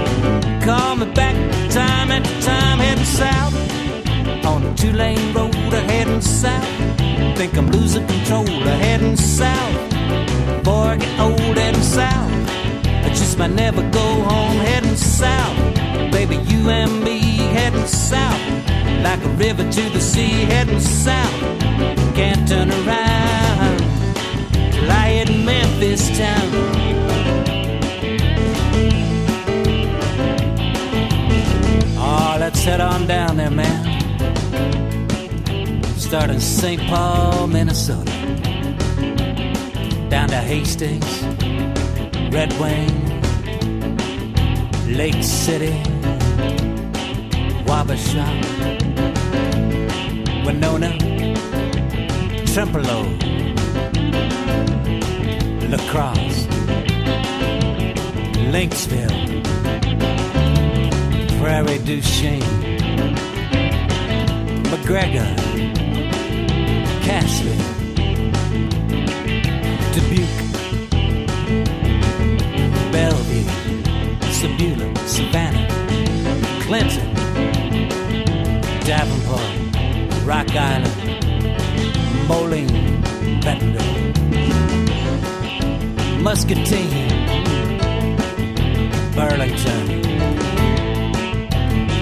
Like 19.08 19.24
a 19.24 19.30
river 19.30 19.64
to 19.64 19.90
the 19.92 20.02
sea, 20.02 20.34
heading 20.52 20.82
south. 20.82 21.40
Can't 22.14 22.46
turn 22.46 22.70
around 22.70 23.78
till 24.74 24.92
I 24.92 25.06
hit 25.18 25.30
Memphis 25.46 26.10
town. 26.18 26.48
Oh, 31.98 32.36
let's 32.38 32.62
head 32.66 32.82
on 32.82 33.08
down 33.08 33.38
there, 33.38 33.50
man. 33.50 33.84
Start 35.98 36.30
in 36.30 36.42
St. 36.42 36.82
Paul, 36.90 37.48
Minnesota. 37.48 38.12
Down 40.10 40.28
to 40.28 40.42
Hastings, 40.52 41.24
Red 42.34 42.52
Wing, 42.60 42.92
Lake 44.98 45.24
City, 45.24 45.76
Wabasha, 47.66 48.26
Winona, 50.48 50.92
Trempealeau, 52.54 53.04
La 55.70 55.78
Crosse, 55.90 56.48
Lynxville, 58.54 59.42
Prairie 61.42 61.80
du 61.80 62.02
Chien, 62.02 62.40
McGregor, 64.72 65.36
Castle, 67.06 67.67
Moline, 82.28 83.02
Bentonville, 83.42 84.14
Muscatine, 86.22 87.08
Burlington, 89.16 89.88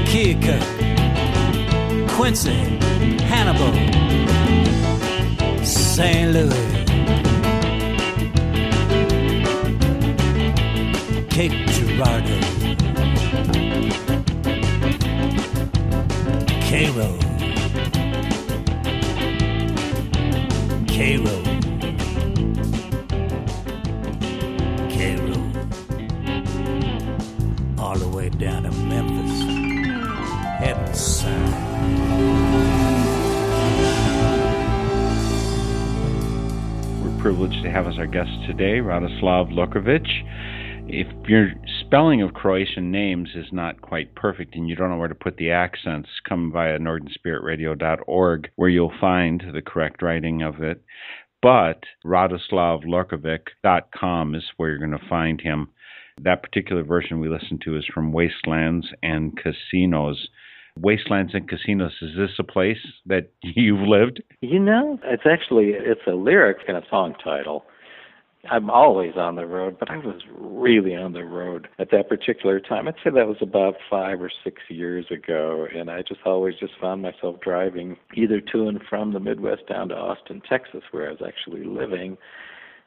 Keokuk, 0.09 0.63
Quincy, 2.09 2.57
Hannibal, 3.29 3.73
St. 5.63 6.33
Louis, 6.33 6.71
Cape 11.29 11.53
Girardeau, 11.69 12.41
Cairo, 16.67 17.34
Cairo, 20.95 21.25
Cairo, 24.87 25.39
all 27.77 27.97
the 27.97 28.07
way 28.15 28.29
down 28.29 28.63
to 28.63 28.71
Memphis, 28.71 29.41
heading 30.57 30.93
south. 30.93 31.35
We're 37.03 37.21
privileged 37.21 37.61
to 37.63 37.69
have 37.69 37.87
as 37.87 37.97
our 37.97 38.07
guest 38.07 38.31
today 38.47 38.79
Radoslav 38.79 39.51
Lorkovich. 39.51 40.07
If 40.87 41.07
your 41.27 41.51
spelling 41.85 42.21
of 42.21 42.33
Croatian 42.33 42.91
names 42.91 43.29
is 43.35 43.45
not 43.51 43.81
quite 43.81 44.15
perfect 44.15 44.55
and 44.55 44.67
you 44.67 44.75
don't 44.75 44.89
know 44.89 44.97
where 44.97 45.07
to 45.07 45.15
put 45.15 45.37
the 45.37 45.51
accents, 45.51 46.09
come 46.27 46.51
via 46.51 46.79
northernspiritradio.org 46.79 48.49
where 48.55 48.69
you'll 48.69 48.91
find 48.99 49.43
the 49.53 49.61
correct 49.61 50.01
writing 50.01 50.41
of 50.41 50.63
it. 50.63 50.81
But 51.41 51.83
radoslavlorkovich.com 52.03 54.35
is 54.35 54.43
where 54.57 54.69
you're 54.69 54.79
going 54.79 54.91
to 54.91 54.99
find 55.07 55.39
him. 55.39 55.69
That 56.21 56.41
particular 56.41 56.83
version 56.83 57.19
we 57.19 57.29
listened 57.29 57.61
to 57.65 57.77
is 57.77 57.85
from 57.93 58.11
Wastelands 58.11 58.87
and 59.03 59.37
Casinos. 59.37 60.29
Wastelands 60.79 61.35
and 61.35 61.47
Casinos, 61.47 61.93
is 62.01 62.17
this 62.17 62.31
a 62.39 62.43
place 62.43 62.79
that 63.05 63.29
you've 63.43 63.87
lived? 63.87 64.23
You 64.41 64.57
know, 64.59 64.99
it's 65.03 65.27
actually 65.29 65.73
it's 65.73 66.01
a 66.07 66.15
lyric 66.15 66.57
and 66.67 66.77
a 66.77 66.83
song 66.89 67.13
title. 67.23 67.63
I'm 68.49 68.69
always 68.69 69.13
on 69.17 69.35
the 69.35 69.45
road, 69.45 69.77
but 69.79 69.89
I 69.89 69.97
was 69.97 70.21
really 70.37 70.95
on 70.95 71.13
the 71.13 71.23
road 71.23 71.67
at 71.79 71.91
that 71.91 72.09
particular 72.09 72.59
time. 72.59 72.87
I'd 72.87 72.95
say 73.03 73.09
that 73.11 73.27
was 73.27 73.37
about 73.41 73.75
five 73.89 74.21
or 74.21 74.31
six 74.43 74.61
years 74.69 75.05
ago, 75.11 75.67
and 75.73 75.89
I 75.89 76.01
just 76.01 76.21
always 76.25 76.55
just 76.59 76.73
found 76.79 77.01
myself 77.01 77.39
driving 77.41 77.97
either 78.15 78.41
to 78.41 78.67
and 78.67 78.81
from 78.89 79.13
the 79.13 79.19
Midwest 79.19 79.67
down 79.67 79.89
to 79.89 79.95
Austin, 79.95 80.41
Texas, 80.47 80.81
where 80.91 81.07
I 81.07 81.11
was 81.11 81.21
actually 81.25 81.63
living. 81.63 82.17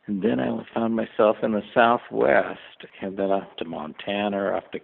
And 0.06 0.22
then 0.22 0.40
I 0.40 0.64
found 0.74 0.96
myself 0.96 1.36
in 1.42 1.52
the 1.52 1.62
Southwest, 1.74 2.86
and 3.02 3.18
then 3.18 3.30
up 3.30 3.56
to 3.58 3.64
Montana 3.64 4.38
or 4.38 4.54
up 4.54 4.72
to 4.72 4.80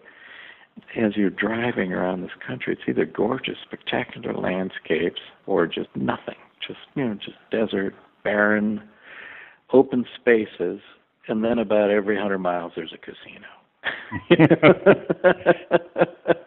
as 0.97 1.17
you're 1.17 1.31
driving 1.31 1.93
around 1.93 2.23
this 2.23 2.33
country, 2.45 2.73
it's 2.73 2.83
either 2.89 3.05
gorgeous, 3.05 3.57
spectacular 3.65 4.35
landscapes 4.35 5.21
or 5.47 5.67
just 5.67 5.89
nothing. 5.95 6.35
Just 6.67 6.81
you 6.97 7.05
know, 7.07 7.15
just 7.15 7.37
desert, 7.51 7.95
barren, 8.25 8.83
open 9.75 10.05
spaces, 10.21 10.81
and 11.29 11.45
then 11.45 11.59
about 11.59 11.91
every 11.91 12.17
hundred 12.17 12.39
miles 12.39 12.73
there's 12.77 12.95
a 12.95 12.99
casino. 12.99 13.49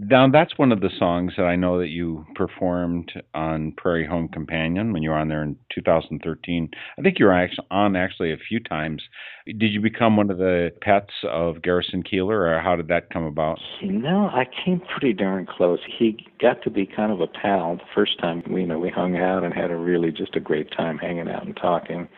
Now, 0.00 0.28
that's 0.28 0.56
one 0.56 0.70
of 0.70 0.80
the 0.80 0.90
songs 0.96 1.32
that 1.36 1.44
I 1.44 1.56
know 1.56 1.78
that 1.80 1.88
you 1.88 2.24
performed 2.36 3.10
on 3.34 3.72
Prairie 3.72 4.06
Home 4.06 4.28
Companion 4.28 4.92
when 4.92 5.02
you 5.02 5.10
were 5.10 5.16
on 5.16 5.28
there 5.28 5.42
in 5.42 5.56
2013. 5.74 6.70
I 6.96 7.02
think 7.02 7.18
you 7.18 7.26
were 7.26 7.32
actually 7.32 7.66
on 7.70 7.96
actually 7.96 8.32
a 8.32 8.36
few 8.36 8.60
times. 8.60 9.02
Did 9.46 9.72
you 9.72 9.80
become 9.80 10.16
one 10.16 10.30
of 10.30 10.38
the 10.38 10.70
pets 10.82 11.12
of 11.24 11.62
Garrison 11.62 12.04
Keillor, 12.04 12.56
or 12.56 12.60
how 12.60 12.76
did 12.76 12.86
that 12.88 13.10
come 13.10 13.24
about? 13.24 13.58
No, 13.82 14.26
I 14.26 14.46
came 14.64 14.80
pretty 14.80 15.14
darn 15.14 15.46
close. 15.46 15.80
He 15.98 16.24
got 16.40 16.62
to 16.62 16.70
be 16.70 16.86
kind 16.86 17.10
of 17.10 17.20
a 17.20 17.26
pal 17.26 17.76
the 17.76 17.82
first 17.94 18.20
time 18.20 18.42
we 18.48 18.60
you 18.60 18.66
know 18.66 18.78
we 18.78 18.90
hung 18.90 19.16
out 19.16 19.42
and 19.42 19.52
had 19.52 19.70
a 19.70 19.76
really 19.76 20.12
just 20.12 20.36
a 20.36 20.40
great 20.40 20.70
time 20.76 20.98
hanging 20.98 21.28
out 21.28 21.44
and 21.44 21.56
talking. 21.56 22.08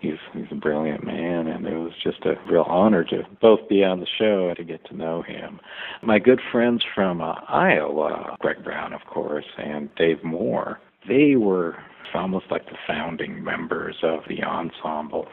He's 0.00 0.18
he's 0.32 0.46
a 0.50 0.54
brilliant 0.54 1.04
man, 1.04 1.46
and 1.46 1.66
it 1.66 1.76
was 1.76 1.92
just 2.02 2.24
a 2.24 2.34
real 2.50 2.64
honor 2.66 3.04
to 3.04 3.22
both 3.40 3.68
be 3.68 3.84
on 3.84 4.00
the 4.00 4.06
show 4.18 4.48
and 4.48 4.56
to 4.56 4.64
get 4.64 4.84
to 4.86 4.96
know 4.96 5.22
him. 5.22 5.60
My 6.02 6.18
good 6.18 6.40
friends 6.50 6.82
from 6.94 7.20
uh, 7.20 7.34
Iowa, 7.48 8.36
Greg 8.40 8.64
Brown, 8.64 8.92
of 8.92 9.02
course, 9.06 9.44
and 9.58 9.94
Dave 9.96 10.24
Moore, 10.24 10.80
they 11.06 11.36
were 11.36 11.76
almost 12.14 12.46
like 12.50 12.66
the 12.66 12.76
founding 12.86 13.44
members 13.44 13.96
of 14.02 14.20
the 14.28 14.42
ensemble. 14.42 15.26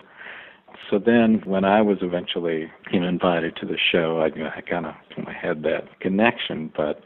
So 0.90 1.00
then, 1.00 1.42
when 1.46 1.66
I 1.66 1.82
was 1.82 1.98
eventually 2.02 2.70
you 2.92 3.00
know, 3.00 3.08
invited 3.08 3.56
to 3.58 3.66
the 3.66 3.78
show, 3.92 4.20
I, 4.20 4.28
you 4.28 4.44
know, 4.44 4.52
I 4.56 4.62
kind 4.62 4.86
of 4.86 4.94
had 5.28 5.64
that 5.64 6.00
connection, 6.02 6.72
but 6.76 7.02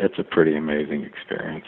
it's 0.00 0.18
a 0.18 0.24
pretty 0.24 0.56
amazing 0.56 1.04
experience. 1.04 1.66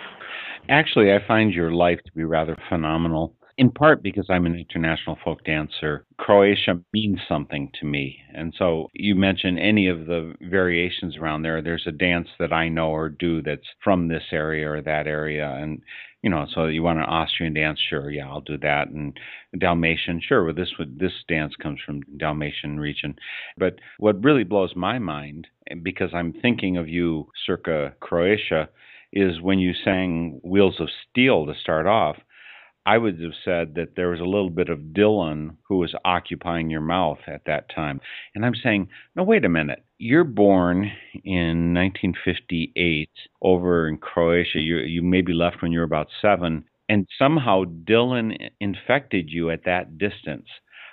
Actually, 0.69 1.12
I 1.12 1.19
find 1.27 1.53
your 1.53 1.71
life 1.71 2.01
to 2.05 2.12
be 2.12 2.25
rather 2.25 2.57
phenomenal. 2.69 3.35
In 3.59 3.71
part 3.71 4.03
because 4.03 4.27
I'm 4.29 4.45
an 4.45 4.55
international 4.55 5.16
folk 5.25 5.42
dancer, 5.45 6.05
Croatia 6.19 6.79
means 6.92 7.21
something 7.27 7.71
to 7.81 7.87
me. 7.87 8.19
And 8.35 8.53
so 8.59 8.88
you 8.92 9.14
mention 9.14 9.59
any 9.59 9.88
of 9.88 10.07
the 10.07 10.35
variations 10.42 11.16
around 11.16 11.40
there. 11.40 11.62
There's 11.62 11.87
a 11.87 11.92
dance 11.92 12.29
that 12.38 12.53
I 12.53 12.69
know 12.69 12.90
or 12.90 13.09
do 13.09 13.40
that's 13.40 13.66
from 13.83 14.09
this 14.09 14.25
area 14.31 14.71
or 14.71 14.83
that 14.83 15.07
area. 15.07 15.51
And, 15.59 15.81
you 16.23 16.29
know, 16.29 16.47
so 16.55 16.66
you 16.66 16.83
want 16.83 16.99
an 16.99 17.07
Austrian 17.07 17.55
dance? 17.55 17.81
Sure, 17.81 18.11
yeah, 18.11 18.29
I'll 18.29 18.42
do 18.42 18.59
that. 18.59 18.88
And 18.88 19.19
Dalmatian, 19.59 20.21
sure, 20.21 20.45
well, 20.45 20.55
this 20.55 20.73
would 20.79 20.99
this 20.99 21.25
dance 21.27 21.55
comes 21.57 21.81
from 21.81 22.03
Dalmatian 22.19 22.79
region. 22.79 23.16
But 23.57 23.79
what 23.97 24.23
really 24.23 24.45
blows 24.45 24.77
my 24.77 24.99
mind, 24.99 25.47
because 25.83 26.11
I'm 26.12 26.35
thinking 26.35 26.77
of 26.77 26.88
you 26.88 27.31
circa 27.47 27.95
Croatia, 28.01 28.69
is 29.14 29.40
when 29.40 29.61
you 29.61 29.73
sang 29.83 30.40
Wheels 30.45 30.79
of 30.79 30.88
Steel 31.09 31.47
to 31.47 31.55
start 31.59 31.87
off. 31.87 32.16
I 32.87 32.99
would 32.99 33.20
have 33.20 33.33
said 33.44 33.75
that 33.75 33.96
there 33.96 34.11
was 34.11 34.20
a 34.20 34.25
little 34.25 34.49
bit 34.49 34.68
of 34.68 34.94
Dylan 34.94 35.57
who 35.64 35.79
was 35.79 35.92
occupying 36.05 36.70
your 36.70 36.81
mouth 36.81 37.18
at 37.27 37.42
that 37.46 37.68
time. 37.75 38.01
And 38.33 38.46
I'm 38.46 38.55
saying, 38.55 38.88
no, 39.16 39.25
wait 39.25 39.44
a 39.44 39.49
minute. 39.49 39.85
You're 39.99 40.22
born 40.22 40.92
in 41.25 41.75
1958 41.75 43.11
over 43.42 43.88
in 43.88 43.99
Croatia. 43.99 44.61
You, 44.61 44.77
you 44.79 45.03
maybe 45.03 45.33
left 45.33 45.62
when 45.62 45.72
you 45.72 45.81
were 45.81 45.85
about 45.85 46.07
seven, 46.22 46.64
and 46.88 47.09
somehow 47.18 47.64
Dylan 47.64 48.37
infected 48.61 49.31
you 49.31 49.51
at 49.51 49.64
that 49.64 49.99
distance. 49.99 50.46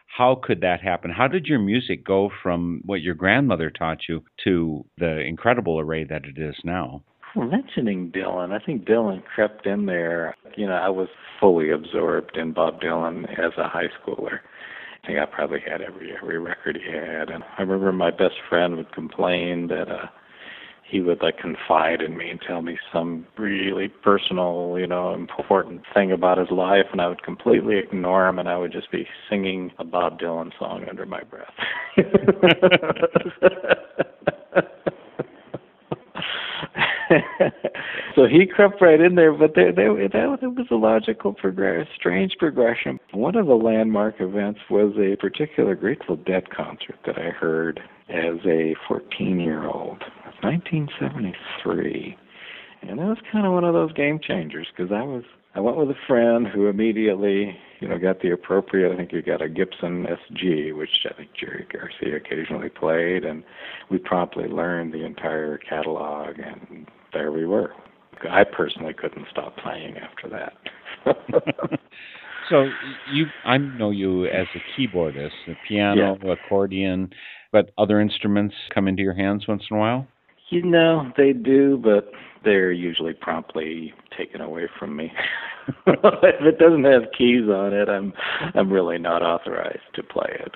How 0.08 0.36
could 0.42 0.62
that 0.62 0.82
happen? 0.82 1.12
How 1.12 1.28
did 1.28 1.46
your 1.46 1.60
music 1.60 2.04
go 2.04 2.32
from 2.42 2.82
what 2.86 3.02
your 3.02 3.16
grandmother 3.16 3.70
taught 3.70 4.00
you 4.10 4.24
to 4.46 4.84
the 4.98 5.20
incredible 5.20 5.80
array 5.80 6.06
that 6.06 6.26
it 6.26 6.40
is 6.40 6.56
now? 6.64 7.04
Mentioning 7.36 8.12
Dylan, 8.12 8.52
I 8.52 8.64
think 8.64 8.86
Dylan 8.86 9.24
crept 9.24 9.66
in 9.66 9.88
there. 9.88 10.36
You 10.56 10.68
know, 10.68 10.74
I 10.74 10.90
was 10.90 11.08
fully 11.40 11.72
absorbed 11.72 12.38
in 12.38 12.54
Bob 12.54 12.80
Dylan 12.80 13.24
as 13.32 13.54
a 13.58 13.68
high 13.68 13.90
schooler. 14.00 14.40
I 15.04 15.08
think 15.08 15.20
I 15.20 15.26
probably 15.26 15.60
had 15.60 15.82
every 15.82 16.16
every 16.16 16.40
record 16.40 16.78
he 16.78 16.92
had, 16.92 17.30
and 17.30 17.44
I 17.58 17.62
remember 17.62 17.92
my 17.92 18.12
best 18.12 18.36
friend 18.48 18.78
would 18.78 18.94
complain 18.94 19.68
that 19.68 19.90
uh 19.90 20.08
he 20.90 21.02
would 21.02 21.24
like 21.24 21.40
confide 21.40 22.02
in 22.02 22.16
me 22.16 22.30
and 22.30 22.40
tell 22.46 22.62
me 22.62 22.78
some 22.92 23.26
really 23.38 23.88
personal, 23.88 24.76
you 24.78 24.86
know, 24.86 25.16
important 25.16 25.82
thing 25.92 26.12
about 26.12 26.38
his 26.38 26.52
life, 26.52 26.86
and 26.92 27.02
I 27.02 27.08
would 27.08 27.24
completely 27.24 27.80
ignore 27.80 28.28
him, 28.28 28.38
and 28.38 28.48
I 28.48 28.58
would 28.58 28.72
just 28.72 28.92
be 28.92 29.08
singing 29.28 29.72
a 29.80 29.84
Bob 29.84 30.20
Dylan 30.20 30.52
song 30.60 30.86
under 30.88 31.08
my 31.08 31.24
breath. 31.24 31.52
so 38.16 38.26
he 38.26 38.46
crept 38.46 38.82
right 38.82 39.00
in 39.00 39.16
there, 39.16 39.34
but 39.34 39.56
they, 39.56 39.72
they, 39.72 39.88
that, 40.12 40.40
was 40.42 40.68
a 40.72 40.76
logical 40.76 41.34
progress, 41.34 41.88
strange 41.96 42.36
progression. 42.40 43.00
One 43.12 43.36
of 43.36 43.48
the 43.48 43.56
landmark 43.56 44.16
events 44.20 44.60
was 44.70 44.94
a 44.98 45.16
particular 45.18 45.76
Grateful 45.76 46.16
Dead 46.16 46.50
concert 46.50 47.00
that 47.06 47.18
I 47.18 47.30
heard 47.30 47.80
as 48.10 48.38
a 48.46 48.76
14 48.88 49.40
year 49.40 49.66
old. 49.66 50.04
1973. 50.42 52.18
And 52.82 53.00
that 53.00 53.06
was 53.06 53.18
kind 53.32 53.46
of 53.46 53.54
one 53.54 53.64
of 53.64 53.74
those 53.74 53.94
game 53.94 54.20
changers 54.22 54.68
because 54.76 54.92
I 54.92 55.02
was 55.04 55.24
I 55.56 55.60
went 55.60 55.78
with 55.78 55.90
a 55.90 56.08
friend 56.08 56.48
who 56.48 56.68
immediately, 56.68 57.56
you 57.80 57.88
know, 57.88 58.00
got 58.00 58.22
the 58.22 58.32
appropriate. 58.32 58.92
I 58.92 58.98
think 58.98 59.12
he 59.12 59.22
got 59.22 59.42
a 59.42 59.48
Gibson 59.48 60.08
SG, 60.08 60.76
which 60.76 61.06
I 61.06 61.14
think 61.14 61.30
Jerry 61.40 61.68
Garcia 61.72 62.18
occasionally 62.18 62.70
played, 62.70 63.24
and 63.24 63.44
we 63.92 64.00
promptly 64.00 64.48
learned 64.48 64.94
the 64.94 65.06
entire 65.06 65.60
catalog, 65.60 66.40
and 66.40 66.88
there 67.14 67.32
we 67.32 67.46
were. 67.46 67.72
I 68.30 68.44
personally 68.44 68.94
couldn't 68.94 69.26
stop 69.32 69.58
playing 69.58 69.98
after 69.98 70.30
that. 70.30 70.54
so 72.50 72.70
you, 73.12 73.26
I 73.46 73.58
know 73.58 73.92
you 73.92 74.26
as 74.28 74.48
a 74.56 74.80
keyboardist, 74.80 75.32
the 75.48 75.56
piano, 75.68 76.18
yeah. 76.24 76.34
accordion, 76.34 77.12
but 77.52 77.72
other 77.78 78.00
instruments 78.00 78.56
come 78.74 78.88
into 78.88 79.02
your 79.02 79.14
hands 79.14 79.48
once 79.48 79.64
in 79.70 79.78
a 79.78 79.80
while. 79.80 80.08
You 80.54 80.62
know, 80.62 81.12
they 81.18 81.34
do, 81.34 81.82
but 81.84 82.12
they're 82.44 82.72
usually 82.72 83.14
promptly 83.14 83.92
taken 84.16 84.40
away 84.40 84.68
from 84.78 84.96
me. 84.96 85.12
if 85.88 86.42
it 86.42 86.60
doesn't 86.60 86.84
have 86.84 87.04
keys 87.18 87.50
on 87.50 87.74
it, 87.74 87.90
I'm 87.90 88.14
I'm 88.54 88.72
really 88.72 89.00
not 89.00 89.24
authorized 89.24 89.80
to 89.96 90.04
play 90.04 90.30
it. 90.30 90.56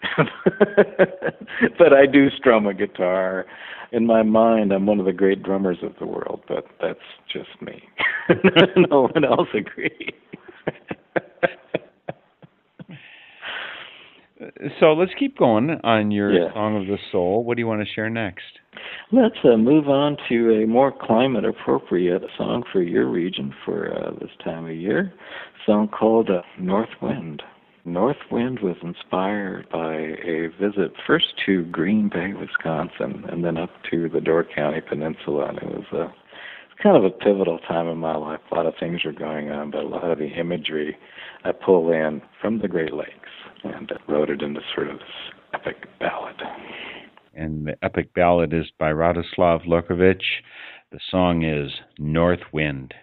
but 1.79 1.93
I 1.93 2.05
do 2.05 2.29
strum 2.37 2.67
a 2.67 2.75
guitar. 2.75 3.47
In 3.91 4.05
my 4.05 4.21
mind, 4.21 4.71
I'm 4.71 4.85
one 4.85 4.99
of 4.99 5.05
the 5.05 5.13
great 5.13 5.41
drummers 5.41 5.79
of 5.81 5.93
the 5.99 6.05
world, 6.05 6.41
but 6.47 6.65
that's 6.79 6.99
just 7.31 7.59
me. 7.59 7.81
no 8.91 9.09
one 9.13 9.25
else 9.25 9.49
agrees. 9.55 10.13
so 14.79 14.93
let's 14.93 15.13
keep 15.17 15.37
going 15.39 15.71
on 15.83 16.11
your 16.11 16.33
yeah. 16.33 16.53
song 16.53 16.79
of 16.79 16.85
the 16.85 16.97
soul. 17.11 17.43
What 17.43 17.55
do 17.55 17.61
you 17.61 17.67
want 17.67 17.81
to 17.81 17.91
share 17.91 18.11
next? 18.11 18.59
Let's 19.11 19.37
uh, 19.43 19.57
move 19.57 19.87
on 19.87 20.17
to 20.29 20.63
a 20.63 20.67
more 20.67 20.91
climate 20.91 21.45
appropriate 21.45 22.23
song 22.37 22.63
for 22.71 22.81
your 22.81 23.07
region 23.07 23.53
for 23.63 23.93
uh, 23.93 24.11
this 24.19 24.31
time 24.43 24.65
of 24.65 24.75
year. 24.75 25.13
A 25.15 25.65
song 25.65 25.87
called 25.87 26.29
uh, 26.29 26.41
North 26.59 26.89
Wind. 27.01 27.41
North 27.85 28.17
Wind 28.29 28.59
was 28.59 28.75
inspired 28.83 29.69
by 29.69 29.95
a 29.95 30.49
visit 30.59 30.91
first 31.05 31.27
to 31.45 31.63
Green 31.65 32.09
Bay, 32.09 32.33
Wisconsin, 32.33 33.23
and 33.29 33.45
then 33.45 33.55
up 33.57 33.69
to 33.89 34.09
the 34.09 34.19
Door 34.19 34.47
County 34.53 34.81
Peninsula. 34.81 35.47
And 35.49 35.57
it 35.59 35.65
was 35.65 35.85
a 35.93 36.01
uh, 36.01 36.11
kind 36.83 36.97
of 36.97 37.05
a 37.05 37.09
pivotal 37.09 37.59
time 37.59 37.87
in 37.87 37.97
my 37.97 38.15
life. 38.15 38.41
A 38.51 38.55
lot 38.55 38.65
of 38.65 38.73
things 38.77 39.05
were 39.05 39.13
going 39.13 39.49
on, 39.51 39.71
but 39.71 39.83
a 39.83 39.87
lot 39.87 40.11
of 40.11 40.19
the 40.19 40.27
imagery 40.27 40.97
I 41.45 41.53
pull 41.53 41.91
in 41.91 42.21
from 42.41 42.59
the 42.59 42.67
Great 42.67 42.93
Lakes 42.93 43.29
and 43.63 43.91
wrote 44.07 44.29
it 44.29 44.41
into 44.41 44.59
sort 44.75 44.89
of 44.89 44.97
this 44.99 45.07
epic 45.53 45.87
ballad 45.99 46.35
and 47.37 47.67
the 47.67 47.77
epic 47.83 48.13
ballad 48.13 48.53
is 48.53 48.65
by 48.79 48.91
Radoslav 48.91 49.65
Lorkovich. 49.67 50.41
The 50.91 50.99
song 51.11 51.43
is 51.43 51.71
North 51.99 52.41
Wind. 52.51 52.93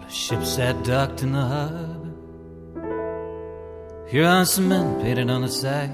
The 0.00 0.08
ship 0.08 0.42
sat 0.42 0.82
docked 0.84 1.22
in 1.22 1.32
the 1.32 1.40
harbor 1.42 1.87
here 4.08 4.24
are 4.24 4.46
some 4.46 4.68
men 4.68 5.02
painted 5.02 5.28
on 5.28 5.42
the 5.42 5.48
side. 5.48 5.90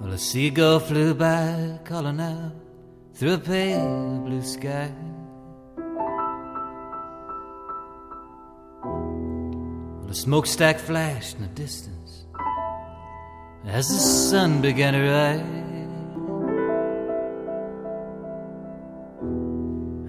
Well, 0.00 0.12
a 0.12 0.18
seagull 0.18 0.80
flew 0.80 1.12
by, 1.12 1.78
calling 1.84 2.18
out 2.18 2.52
through 3.12 3.34
a 3.34 3.38
pale 3.38 4.22
blue 4.24 4.40
sky. 4.40 4.90
Well, 8.82 10.08
a 10.08 10.14
smokestack 10.14 10.78
flashed 10.78 11.36
in 11.36 11.42
the 11.42 11.48
distance 11.48 12.24
as 13.66 13.88
the 13.88 13.98
sun 13.98 14.62
began 14.62 14.94
to 14.94 15.02
rise. 15.02 15.40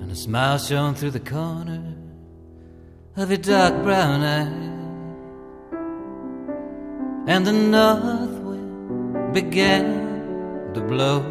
And 0.01 0.09
a 0.09 0.15
smile 0.15 0.57
shone 0.57 0.95
through 0.95 1.11
the 1.11 1.19
corner 1.19 1.96
of 3.17 3.31
your 3.31 3.39
dark 3.39 3.73
brown 3.81 4.21
eyes, 4.21 4.51
and 7.27 7.47
the 7.47 7.51
north 7.51 8.37
wind 8.47 9.33
began 9.33 10.71
to 10.75 10.81
blow. 10.81 11.21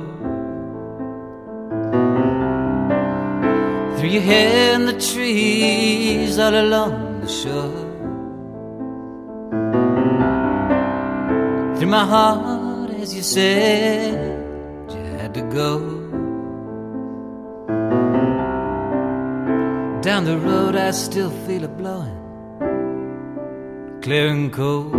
Through 3.96 4.08
your 4.08 4.22
hair 4.22 4.74
and 4.74 4.88
the 4.88 4.98
trees 5.00 6.40
all 6.40 6.54
along 6.54 7.20
the 7.20 7.28
shore, 7.28 7.84
through 11.76 11.92
my 11.98 12.04
heart 12.04 12.90
as 12.94 13.14
you 13.14 13.22
said 13.22 14.42
you 14.90 15.04
had 15.18 15.32
to 15.34 15.42
go. 15.42 15.95
Down 20.16 20.24
the 20.24 20.38
road, 20.38 20.76
I 20.76 20.92
still 20.92 21.28
feel 21.44 21.64
it 21.64 21.76
blowing, 21.76 22.16
clear 24.00 24.28
and 24.28 24.50
cold. 24.50 24.92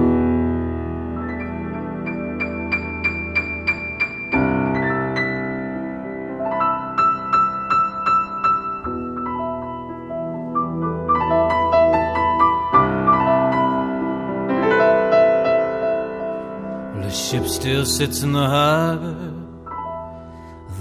The 17.01 17.10
ship 17.10 17.47
still 17.47 17.86
sits 17.88 18.21
in 18.21 18.34
the 18.34 18.45
harbor, 18.45 19.34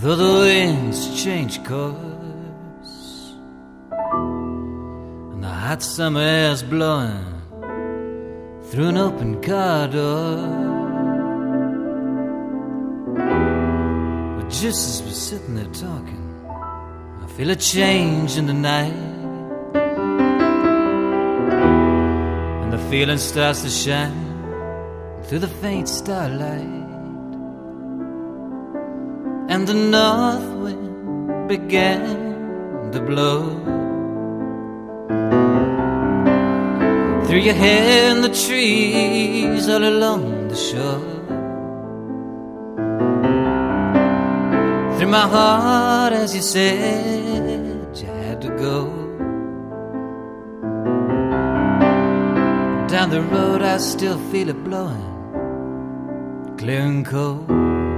though 0.00 0.16
the 0.16 0.40
winds 0.44 1.24
change 1.24 1.64
course. 1.64 2.15
Hot 5.66 5.82
summer 5.82 6.20
air's 6.20 6.62
blowing 6.62 7.26
through 8.68 8.86
an 8.86 8.96
open 8.96 9.42
car 9.42 9.88
door. 9.88 10.36
But 14.36 14.48
just 14.48 14.80
as 14.90 15.02
we're 15.02 15.20
sitting 15.28 15.56
there 15.56 15.72
talking, 15.86 16.24
I 17.20 17.26
feel 17.36 17.50
a 17.50 17.56
change 17.56 18.38
in 18.38 18.46
the 18.46 18.54
night. 18.54 18.94
And 22.62 22.72
the 22.72 22.78
feeling 22.88 23.18
starts 23.18 23.62
to 23.62 23.68
shine 23.68 24.24
through 25.24 25.40
the 25.40 25.52
faint 25.62 25.88
starlight. 25.88 26.74
And 29.52 29.66
the 29.66 29.78
north 29.96 30.48
wind 30.62 31.48
began 31.48 32.92
to 32.92 33.00
blow 33.00 33.75
Threw 37.36 37.44
your 37.44 37.54
hair 37.54 38.12
in 38.12 38.22
the 38.22 38.30
trees 38.30 39.68
all 39.68 39.84
along 39.84 40.48
the 40.48 40.56
shore. 40.56 41.02
Through 44.96 45.10
my 45.10 45.26
heart 45.34 46.14
as 46.14 46.34
you 46.34 46.40
said 46.40 47.94
you 47.94 48.06
had 48.06 48.40
to 48.40 48.48
go. 48.56 48.86
Down 52.88 53.10
the 53.10 53.20
road 53.20 53.60
I 53.60 53.76
still 53.76 54.18
feel 54.30 54.48
it 54.48 54.64
blowing, 54.64 55.04
clear 56.56 56.80
and 56.80 57.04
cold. 57.04 57.95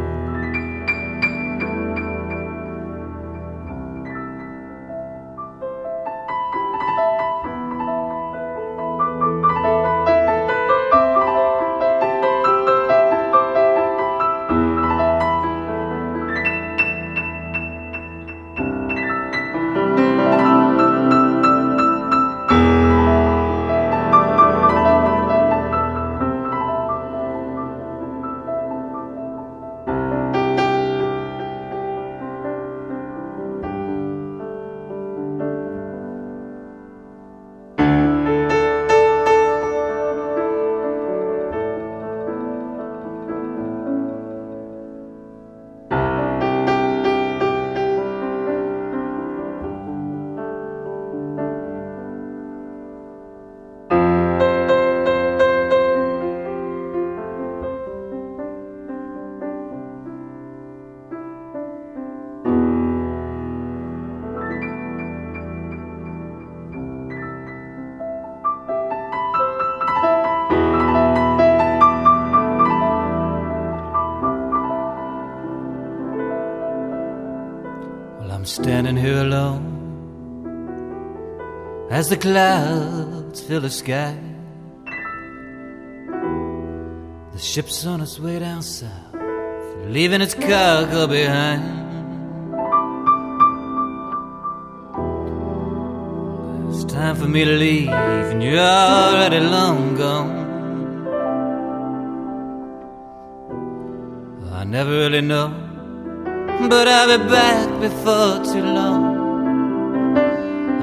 As 81.90 82.09
the 82.09 82.16
clouds 82.16 83.40
fill 83.40 83.61
the 83.61 83.70
sky. 83.70 84.16
The 87.33 87.38
ship's 87.38 87.87
on 87.87 88.01
its 88.01 88.18
way 88.18 88.38
down 88.38 88.62
south, 88.62 89.14
leaving 89.87 90.20
its 90.20 90.35
cargo 90.35 91.07
behind. 91.07 91.64
It's 96.70 96.85
time 96.92 97.16
for 97.16 97.29
me 97.29 97.44
to 97.44 97.53
leave, 97.53 97.88
and 97.88 98.42
you're 98.42 98.59
already 98.59 99.40
long 99.40 99.96
gone. 99.96 100.37
I 104.53 104.64
never 104.64 104.90
really 104.90 105.20
know 105.20 105.68
but 106.66 106.88
I'll 106.88 107.18
be 107.18 107.24
back 107.31 107.81
before 107.81 108.44
too 108.44 108.62
long. 108.62 109.08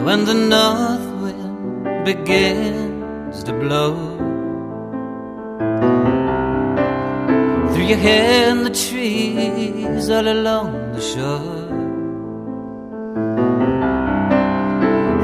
When 0.05 0.25
the 0.25 0.35
north 0.35 1.07
wind 1.23 2.05
begins 2.05 3.43
to 3.43 3.53
blow 3.53 3.93
through 7.71 7.87
your 7.91 7.97
hair 7.97 8.51
in 8.51 8.63
the 8.65 8.69
trees 8.69 10.07
all 10.11 10.27
along 10.27 10.91
the 10.91 11.01
shore, 11.01 11.65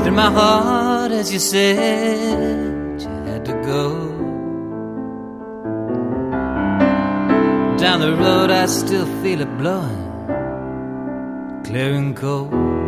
through 0.02 0.18
my 0.24 0.32
heart 0.32 1.12
as 1.12 1.32
you 1.32 1.38
said 1.38 3.02
you 3.04 3.10
had 3.30 3.46
to 3.46 3.54
go. 3.74 3.86
Down 7.78 8.00
the 8.00 8.14
road, 8.16 8.50
I 8.50 8.66
still 8.66 9.06
feel 9.22 9.42
it 9.42 9.58
blowing 9.60 10.10
clear 11.64 11.94
and 11.94 12.18
cold. 12.18 12.81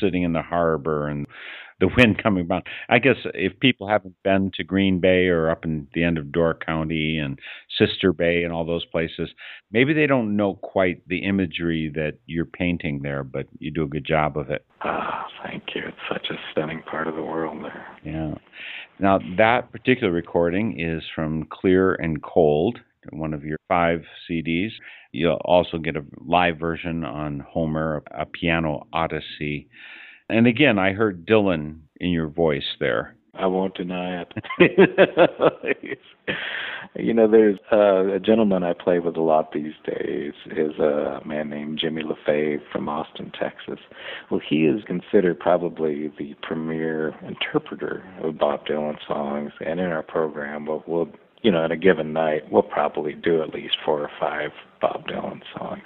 Sitting 0.00 0.22
in 0.22 0.32
the 0.32 0.42
harbor 0.42 1.08
and 1.08 1.26
the 1.80 1.88
wind 1.96 2.18
coming 2.22 2.46
by. 2.46 2.62
I 2.88 2.98
guess 2.98 3.16
if 3.34 3.58
people 3.60 3.88
haven't 3.88 4.14
been 4.22 4.50
to 4.54 4.64
Green 4.64 5.00
Bay 5.00 5.26
or 5.26 5.50
up 5.50 5.64
in 5.64 5.88
the 5.94 6.04
end 6.04 6.18
of 6.18 6.32
Door 6.32 6.58
County 6.64 7.18
and 7.18 7.38
Sister 7.78 8.12
Bay 8.12 8.42
and 8.42 8.52
all 8.52 8.64
those 8.64 8.84
places, 8.86 9.30
maybe 9.70 9.92
they 9.92 10.06
don't 10.06 10.36
know 10.36 10.54
quite 10.54 11.06
the 11.08 11.24
imagery 11.24 11.90
that 11.94 12.14
you're 12.26 12.46
painting 12.46 13.02
there, 13.02 13.24
but 13.24 13.46
you 13.58 13.70
do 13.70 13.84
a 13.84 13.88
good 13.88 14.04
job 14.04 14.36
of 14.36 14.50
it. 14.50 14.64
Ah, 14.82 15.26
oh, 15.26 15.46
thank 15.46 15.64
you. 15.74 15.82
It's 15.86 15.96
such 16.10 16.26
a 16.30 16.38
stunning 16.52 16.82
part 16.82 17.08
of 17.08 17.14
the 17.14 17.22
world 17.22 17.62
there. 17.64 17.86
Yeah. 18.04 18.34
Now, 18.98 19.18
that 19.36 19.72
particular 19.72 20.12
recording 20.12 20.80
is 20.80 21.02
from 21.14 21.46
Clear 21.50 21.94
and 21.94 22.22
Cold, 22.22 22.80
one 23.12 23.34
of 23.34 23.44
your 23.44 23.58
five 23.68 24.02
CDs. 24.28 24.70
You'll 25.12 25.40
also 25.44 25.78
get 25.78 25.96
a 25.96 26.04
live 26.18 26.58
version 26.58 27.04
on 27.04 27.40
Homer, 27.40 28.02
a 28.10 28.26
piano 28.26 28.86
odyssey. 28.92 29.68
And 30.28 30.46
again, 30.46 30.78
I 30.78 30.92
heard 30.92 31.26
Dylan 31.26 31.80
in 32.00 32.10
your 32.10 32.28
voice 32.28 32.76
there. 32.80 33.16
I 33.38 33.46
won't 33.46 33.74
deny 33.74 34.22
it. 34.22 34.32
you 36.94 37.12
know, 37.12 37.30
there's 37.30 37.58
uh, 37.70 38.14
a 38.14 38.18
gentleman 38.18 38.62
I 38.62 38.72
play 38.72 38.98
with 38.98 39.16
a 39.16 39.20
lot 39.20 39.52
these 39.52 39.74
days 39.84 40.32
is 40.46 40.78
a 40.78 41.20
man 41.24 41.50
named 41.50 41.78
Jimmy 41.80 42.02
LaFave 42.02 42.60
from 42.72 42.88
Austin, 42.88 43.30
Texas. 43.38 43.78
Well, 44.30 44.40
he 44.48 44.64
is 44.66 44.82
considered 44.84 45.38
probably 45.38 46.10
the 46.18 46.34
premier 46.42 47.14
interpreter 47.26 48.02
of 48.22 48.38
Bob 48.38 48.66
Dylan 48.66 48.96
songs, 49.06 49.52
and 49.60 49.80
in 49.80 49.86
our 49.86 50.02
program, 50.02 50.66
we'll, 50.66 50.84
we'll 50.86 51.08
you 51.42 51.50
know, 51.50 51.64
at 51.64 51.70
a 51.70 51.76
given 51.76 52.12
night, 52.12 52.50
we'll 52.50 52.62
probably 52.62 53.12
do 53.12 53.42
at 53.42 53.54
least 53.54 53.76
four 53.84 54.00
or 54.00 54.10
five 54.18 54.50
Bob 54.80 55.06
Dylan 55.06 55.42
songs. 55.56 55.84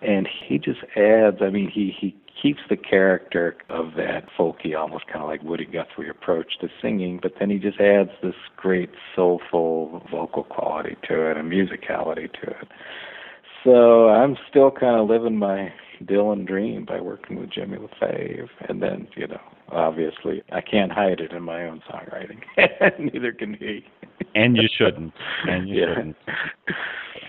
And 0.00 0.28
he 0.28 0.58
just 0.58 0.80
adds, 0.96 1.38
I 1.40 1.50
mean, 1.50 1.70
he, 1.70 1.94
he 1.98 2.14
keeps 2.40 2.60
the 2.68 2.76
character 2.76 3.56
of 3.68 3.92
that 3.96 4.24
folky, 4.38 4.76
almost 4.76 5.06
kind 5.06 5.22
of 5.22 5.28
like 5.28 5.42
Woody 5.42 5.66
Guthrie 5.66 6.08
approach 6.08 6.58
to 6.60 6.68
singing, 6.80 7.20
but 7.22 7.34
then 7.38 7.50
he 7.50 7.58
just 7.58 7.80
adds 7.80 8.10
this 8.22 8.34
great 8.56 8.90
soulful 9.14 10.02
vocal 10.10 10.44
quality 10.44 10.96
to 11.08 11.30
it 11.30 11.36
and 11.36 11.50
musicality 11.50 12.32
to 12.40 12.50
it. 12.50 12.68
So 13.64 14.08
I'm 14.08 14.36
still 14.50 14.72
kind 14.72 15.00
of 15.00 15.08
living 15.08 15.36
my 15.36 15.72
Dylan 16.04 16.46
dream 16.46 16.84
by 16.84 17.00
working 17.00 17.38
with 17.38 17.50
Jimmy 17.50 17.78
LaFave. 17.78 18.48
And 18.68 18.82
then, 18.82 19.06
you 19.16 19.28
know, 19.28 19.40
obviously, 19.70 20.42
I 20.50 20.60
can't 20.60 20.90
hide 20.90 21.20
it 21.20 21.32
in 21.32 21.44
my 21.44 21.66
own 21.68 21.80
songwriting. 21.88 22.40
Neither 23.12 23.32
can 23.32 23.54
he 23.54 23.84
and 24.34 24.56
you 24.56 24.68
shouldn't. 24.76 25.12
And 25.46 25.68
you 25.68 25.80
yeah. 25.80 25.94
shouldn't. 25.94 26.16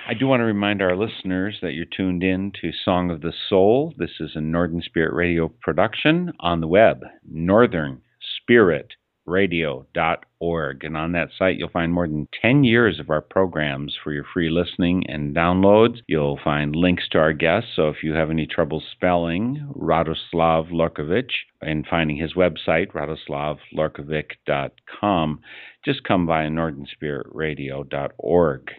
I 0.07 0.13
do 0.13 0.27
want 0.27 0.41
to 0.41 0.45
remind 0.45 0.81
our 0.81 0.97
listeners 0.97 1.57
that 1.61 1.71
you're 1.73 1.85
tuned 1.85 2.23
in 2.23 2.51
to 2.61 2.71
Song 2.83 3.09
of 3.09 3.21
the 3.21 3.31
Soul. 3.49 3.93
This 3.97 4.11
is 4.19 4.31
a 4.35 4.41
Northern 4.41 4.81
Spirit 4.81 5.13
Radio 5.13 5.49
production 5.61 6.33
on 6.39 6.59
the 6.59 6.67
web, 6.67 7.03
northernspirit.org. 7.33 8.89
radio.org. 9.25 10.83
And 10.83 10.97
on 10.97 11.13
that 11.13 11.29
site, 11.37 11.57
you'll 11.57 11.69
find 11.69 11.93
more 11.93 12.07
than 12.07 12.27
10 12.41 12.63
years 12.63 12.99
of 12.99 13.09
our 13.09 13.21
programs 13.21 13.95
for 14.03 14.11
your 14.11 14.25
free 14.33 14.49
listening 14.49 15.03
and 15.07 15.35
downloads. 15.35 15.99
You'll 16.07 16.39
find 16.43 16.75
links 16.75 17.07
to 17.11 17.19
our 17.19 17.33
guests. 17.33 17.69
So 17.75 17.89
if 17.89 17.97
you 18.03 18.13
have 18.13 18.29
any 18.29 18.45
trouble 18.45 18.83
spelling 18.91 19.67
Radoslav 19.75 20.71
Lorkovich 20.71 21.31
and 21.61 21.87
finding 21.89 22.17
his 22.17 22.33
website, 22.33 22.91
radoslavlorkovich.com, 22.93 25.39
just 25.85 26.03
come 26.03 26.25
by 26.25 26.43
northernspiritradio.org. 26.45 28.71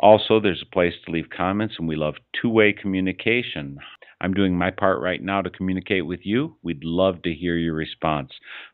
Also, 0.00 0.38
there's 0.38 0.62
a 0.62 0.72
place 0.72 0.94
to 1.04 1.10
leave 1.10 1.28
comments, 1.36 1.74
and 1.78 1.88
we 1.88 1.96
love 1.96 2.14
two 2.40 2.48
way 2.48 2.72
communication. 2.72 3.78
I'm 4.20 4.34
doing 4.34 4.56
my 4.56 4.70
part 4.70 5.00
right 5.00 5.22
now 5.22 5.42
to 5.42 5.50
communicate 5.50 6.06
with 6.06 6.20
you. 6.24 6.56
We'd 6.62 6.82
love 6.82 7.22
to 7.22 7.32
hear 7.32 7.56
your 7.56 7.74
response. 7.74 8.32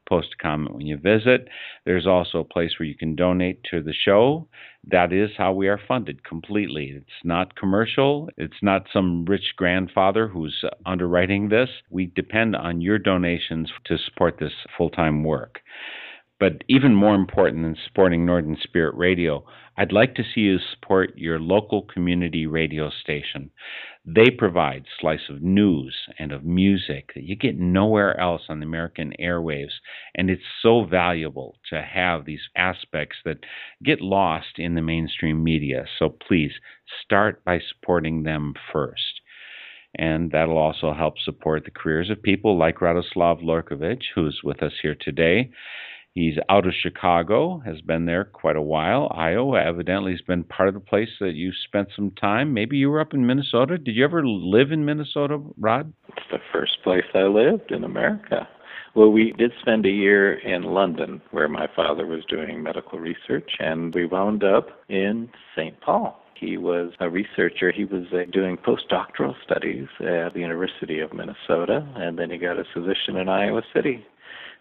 Post 0.09 0.29
a 0.39 0.43
comment 0.43 0.75
when 0.75 0.87
you 0.87 0.97
visit. 0.97 1.49
There's 1.85 2.07
also 2.07 2.39
a 2.39 2.45
place 2.45 2.73
where 2.79 2.87
you 2.89 2.97
can 2.97 3.15
donate 3.15 3.63
to 3.71 3.83
the 3.83 3.93
show. 3.93 4.49
That 4.87 5.13
is 5.13 5.31
how 5.37 5.53
we 5.53 5.69
are 5.69 5.81
funded 5.89 6.25
completely. 6.25 6.93
It's 6.97 7.25
not 7.25 7.57
commercial, 7.57 8.29
it's 8.37 8.63
not 8.63 8.87
some 8.93 9.25
rich 9.25 9.55
grandfather 9.57 10.29
who's 10.29 10.65
underwriting 10.87 11.49
this. 11.49 11.71
We 11.91 12.07
depend 12.07 12.57
on 12.57 12.81
your 12.81 12.99
donations 12.99 13.71
to 13.87 13.99
support 13.99 14.39
this 14.39 14.53
full 14.77 14.91
time 14.91 15.25
work. 15.25 15.61
But 16.41 16.65
even 16.69 16.95
more 16.95 17.15
important 17.15 17.63
than 17.63 17.77
supporting 17.87 18.27
Northern 18.27 18.59
Spirit 18.63 18.95
Radio, 18.97 19.45
I'd 19.77 19.93
like 19.93 20.15
to 20.17 20.23
see 20.23 20.43
you 20.43 20.59
support 20.59 21.17
your 21.17 21.39
local 21.39 21.83
community 21.83 22.47
radio 22.47 22.91
station. 22.91 23.51
They 24.07 24.29
provide 24.29 24.85
slice 25.01 25.31
of 25.31 25.41
news 25.43 25.97
and 26.19 26.31
of 26.31 26.45
music 26.45 27.13
that 27.15 27.25
you 27.25 27.37
get 27.37 27.59
nowhere 27.59 28.19
else 28.21 28.43
on 28.51 28.61
the 28.61 28.67
American 28.67 29.15
airwaves, 29.19 29.73
and 30.15 30.29
it's 30.29 30.43
so 30.61 30.85
valuable 30.85 31.59
to 31.71 31.81
have 31.81 32.27
these 32.27 32.49
aspects 32.55 33.17
that 33.25 33.39
get 33.83 34.03
lost 34.03 34.59
in 34.59 34.75
the 34.75 34.83
mainstream 34.83 35.43
media. 35.43 35.87
So 35.99 36.11
please 36.11 36.53
start 37.03 37.43
by 37.45 37.61
supporting 37.61 38.25
them 38.25 38.53
first. 38.71 39.23
And 39.97 40.31
that'll 40.33 40.59
also 40.59 40.93
help 40.93 41.19
support 41.21 41.65
the 41.65 41.71
careers 41.71 42.11
of 42.11 42.23
people 42.23 42.59
like 42.59 42.81
Radoslav 42.81 43.43
Lorkovich, 43.43 44.03
who's 44.15 44.41
with 44.45 44.63
us 44.63 44.73
here 44.83 44.97
today. 45.01 45.51
He's 46.15 46.37
out 46.49 46.65
of 46.65 46.75
Chicago, 46.81 47.59
has 47.67 47.81
been 47.81 48.07
there 48.07 48.25
quite 48.25 48.55
a 48.55 48.63
while. 48.63 49.11
Iowa 49.13 49.61
evidently 49.61 50.13
has 50.13 50.21
been 50.21 50.45
part 50.45 50.69
of 50.69 50.75
the 50.75 50.81
place 50.81 51.09
that 51.19 51.35
you 51.35 51.51
spent 51.67 51.89
some 51.97 52.13
time. 52.13 52.55
Maybe 52.55 52.77
you 52.77 52.89
were 52.89 53.01
up 53.01 53.15
in 53.15 53.27
Minnesota. 53.27 53.79
Did 53.79 53.97
you 53.97 54.05
ever 54.05 54.25
live 54.25 54.71
in 54.71 54.85
Minnesota, 54.85 55.41
Rod? 55.59 55.93
It's 56.11 56.27
the 56.31 56.39
first 56.53 56.79
place 56.85 57.03
I 57.15 57.25
lived 57.25 57.73
in 57.73 57.83
America. 57.83 58.47
Well, 58.95 59.11
we 59.11 59.33
did 59.33 59.51
spend 59.61 59.87
a 59.87 59.91
year 59.91 60.35
in 60.35 60.63
London 60.63 61.21
where 61.33 61.49
my 61.49 61.67
father 61.75 62.07
was 62.07 62.25
doing 62.27 62.63
medical 62.63 63.01
research, 63.01 63.51
and 63.59 63.93
we 63.93 64.07
wound 64.07 64.45
up 64.45 64.69
in 64.89 65.29
St. 65.57 65.81
Paul. 65.81 66.21
He 66.39 66.59
was 66.59 66.93
a 67.01 67.11
researcher. 67.11 67.73
He 67.73 67.87
was 67.87 68.05
uh, 68.13 68.31
doing 68.31 68.57
postdoctoral 68.57 69.35
studies 69.43 69.89
at 69.99 70.35
the 70.35 70.41
University 70.41 71.01
of 71.01 71.13
Minnesota, 71.13 71.85
and 71.97 72.17
then 72.17 72.31
he 72.31 72.39
got 72.39 72.57
his 72.57 72.69
position 72.73 73.17
in 73.17 73.29
Iowa 73.29 73.63
City 73.75 74.07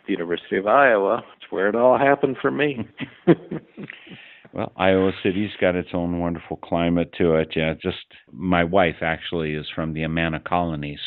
the 0.06 0.14
University 0.14 0.58
of 0.58 0.68
Iowa. 0.68 1.24
It's 1.38 1.52
where 1.52 1.68
it 1.68 1.76
all 1.76 1.98
happened 1.98 2.38
for 2.42 2.52
me. 2.52 2.88
well, 4.54 4.72
Iowa 4.78 5.12
City's 5.24 5.52
got 5.60 5.76
its 5.76 5.90
own 5.94 6.20
wonderful 6.20 6.58
climate 6.58 7.14
to 7.18 7.36
it. 7.36 7.50
Yeah, 7.56 7.74
just 7.74 8.06
my 8.32 8.64
wife 8.64 8.98
actually 9.02 9.54
is 9.54 9.66
from 9.74 9.94
the 9.94 10.04
Amana 10.04 10.40
colonies, 10.40 11.00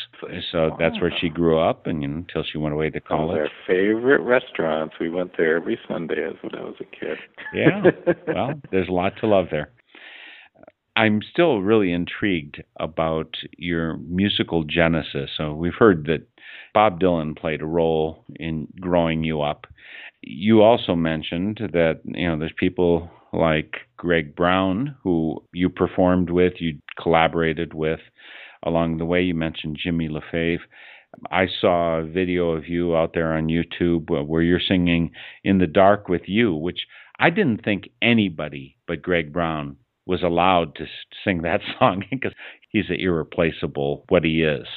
so 0.51 0.75
that's 0.79 0.99
where 0.99 1.13
she 1.19 1.29
grew 1.29 1.59
up, 1.59 1.87
and 1.87 2.01
you 2.01 2.07
know, 2.07 2.17
until 2.17 2.43
she 2.43 2.57
went 2.57 2.73
away 2.73 2.89
to 2.89 2.99
college. 2.99 3.39
Our 3.39 3.49
favorite 3.67 4.21
restaurants. 4.21 4.95
We 4.99 5.09
went 5.09 5.37
there 5.37 5.57
every 5.57 5.79
Sunday 5.87 6.25
as 6.27 6.35
when 6.41 6.55
I 6.55 6.63
was 6.63 6.75
a 6.79 6.83
kid. 6.83 7.17
yeah, 7.53 7.83
well, 8.27 8.53
there's 8.71 8.89
a 8.89 8.93
lot 8.93 9.13
to 9.21 9.27
love 9.27 9.47
there. 9.51 9.69
I'm 10.97 11.21
still 11.21 11.61
really 11.61 11.91
intrigued 11.91 12.63
about 12.79 13.35
your 13.55 13.97
musical 13.97 14.63
genesis. 14.63 15.29
So 15.37 15.53
we've 15.53 15.75
heard 15.77 16.05
that 16.07 16.27
Bob 16.73 16.99
Dylan 16.99 17.37
played 17.37 17.61
a 17.61 17.67
role 17.67 18.25
in 18.37 18.67
growing 18.81 19.23
you 19.23 19.43
up. 19.43 19.67
You 20.23 20.63
also 20.63 20.95
mentioned 20.95 21.59
that 21.71 22.01
you 22.03 22.27
know 22.27 22.39
there's 22.39 22.51
people 22.57 23.11
like 23.31 23.75
Greg 23.95 24.35
Brown 24.35 24.95
who 25.03 25.43
you 25.53 25.69
performed 25.69 26.31
with, 26.31 26.53
you 26.57 26.79
collaborated 26.99 27.75
with 27.75 27.99
along 28.65 28.97
the 28.97 29.05
way. 29.05 29.21
You 29.21 29.35
mentioned 29.35 29.77
Jimmy 29.79 30.09
LaFave. 30.09 30.61
I 31.31 31.45
saw 31.61 31.97
a 31.97 32.07
video 32.07 32.53
of 32.53 32.67
you 32.67 32.97
out 32.97 33.13
there 33.13 33.33
on 33.33 33.49
YouTube 33.49 34.09
where 34.27 34.41
you're 34.41 34.59
singing 34.59 35.11
"In 35.43 35.59
the 35.59 35.67
Dark 35.67 36.09
with 36.09 36.23
You," 36.25 36.55
which 36.55 36.87
I 37.19 37.29
didn't 37.29 37.63
think 37.63 37.89
anybody 38.01 38.77
but 38.87 39.03
Greg 39.03 39.31
Brown 39.31 39.77
was 40.07 40.23
allowed 40.23 40.75
to 40.75 40.85
sing 41.23 41.41
that 41.43 41.61
song 41.79 42.03
because 42.09 42.33
he's 42.69 42.85
irreplaceable 42.89 44.05
what 44.09 44.23
he 44.23 44.43
is 44.43 44.67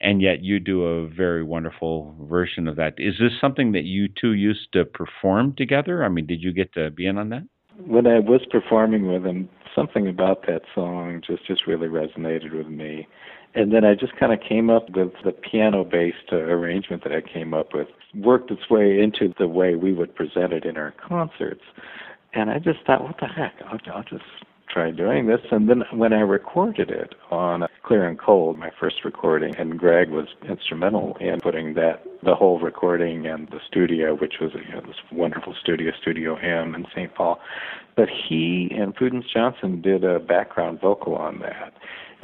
and 0.00 0.20
yet 0.20 0.42
you 0.42 0.60
do 0.60 0.84
a 0.84 1.08
very 1.08 1.42
wonderful 1.42 2.14
version 2.28 2.68
of 2.68 2.76
that. 2.76 2.94
Is 2.98 3.14
this 3.18 3.32
something 3.40 3.72
that 3.72 3.84
you 3.84 4.08
two 4.08 4.32
used 4.32 4.72
to 4.72 4.84
perform 4.84 5.54
together? 5.56 6.04
I 6.04 6.08
mean, 6.08 6.26
did 6.26 6.42
you 6.42 6.52
get 6.52 6.72
to 6.74 6.90
be 6.90 7.06
in 7.06 7.18
on 7.18 7.30
that? 7.30 7.46
When 7.78 8.06
I 8.06 8.18
was 8.18 8.40
performing 8.50 9.10
with 9.10 9.24
him, 9.24 9.48
something 9.74 10.08
about 10.08 10.46
that 10.46 10.62
song 10.74 11.22
just 11.26 11.46
just 11.46 11.66
really 11.66 11.88
resonated 11.88 12.56
with 12.56 12.68
me. 12.68 13.06
And 13.54 13.72
then 13.72 13.84
I 13.84 13.94
just 13.94 14.14
kind 14.18 14.34
of 14.34 14.40
came 14.46 14.68
up 14.68 14.84
with 14.94 15.12
the 15.24 15.32
piano-based 15.32 16.30
uh, 16.30 16.36
arrangement 16.36 17.02
that 17.04 17.12
I 17.12 17.22
came 17.22 17.54
up 17.54 17.68
with, 17.72 17.88
worked 18.14 18.50
its 18.50 18.68
way 18.68 19.00
into 19.00 19.32
the 19.38 19.48
way 19.48 19.76
we 19.76 19.94
would 19.94 20.14
present 20.14 20.52
it 20.52 20.66
in 20.66 20.76
our 20.76 20.92
concerts. 21.08 21.62
And 22.34 22.50
I 22.50 22.58
just 22.58 22.80
thought, 22.86 23.02
what 23.02 23.16
the 23.20 23.26
heck? 23.26 23.54
I'll, 23.66 23.78
I'll 23.94 24.02
just 24.02 24.24
try 24.76 24.90
doing 24.90 25.26
this. 25.26 25.40
And 25.50 25.68
then 25.68 25.82
when 25.92 26.12
I 26.12 26.20
recorded 26.20 26.90
it 26.90 27.14
on 27.30 27.66
Clear 27.82 28.06
and 28.06 28.18
Cold, 28.18 28.58
my 28.58 28.70
first 28.78 28.96
recording, 29.04 29.54
and 29.56 29.78
Greg 29.78 30.10
was 30.10 30.26
instrumental 30.48 31.16
in 31.20 31.40
putting 31.40 31.74
that, 31.74 32.02
the 32.22 32.34
whole 32.34 32.58
recording 32.60 33.26
and 33.26 33.48
the 33.48 33.60
studio, 33.66 34.14
which 34.14 34.34
was 34.40 34.50
you 34.54 34.74
know, 34.74 34.82
this 34.82 34.96
wonderful 35.12 35.54
studio, 35.60 35.92
Studio 36.00 36.36
M 36.36 36.74
in 36.74 36.84
St. 36.94 37.14
Paul. 37.14 37.38
But 37.96 38.08
he 38.28 38.70
and 38.76 38.94
Prudence 38.94 39.26
Johnson 39.32 39.80
did 39.80 40.04
a 40.04 40.18
background 40.18 40.80
vocal 40.80 41.14
on 41.14 41.38
that. 41.40 41.72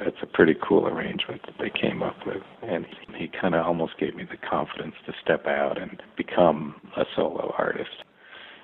It's 0.01 0.19
a 0.23 0.27
pretty 0.27 0.55
cool 0.67 0.87
arrangement 0.87 1.43
that 1.47 1.55
they 1.59 1.71
came 1.71 2.03
up 2.03 2.17
with. 2.27 2.43
And 2.63 2.87
he 3.17 3.29
kind 3.29 3.55
of 3.55 3.65
almost 3.65 3.99
gave 3.99 4.15
me 4.15 4.25
the 4.25 4.37
confidence 4.37 4.95
to 5.07 5.13
step 5.23 5.47
out 5.47 5.81
and 5.81 6.03
become 6.17 6.75
a 6.97 7.05
solo 7.15 7.55
artist. 7.57 8.05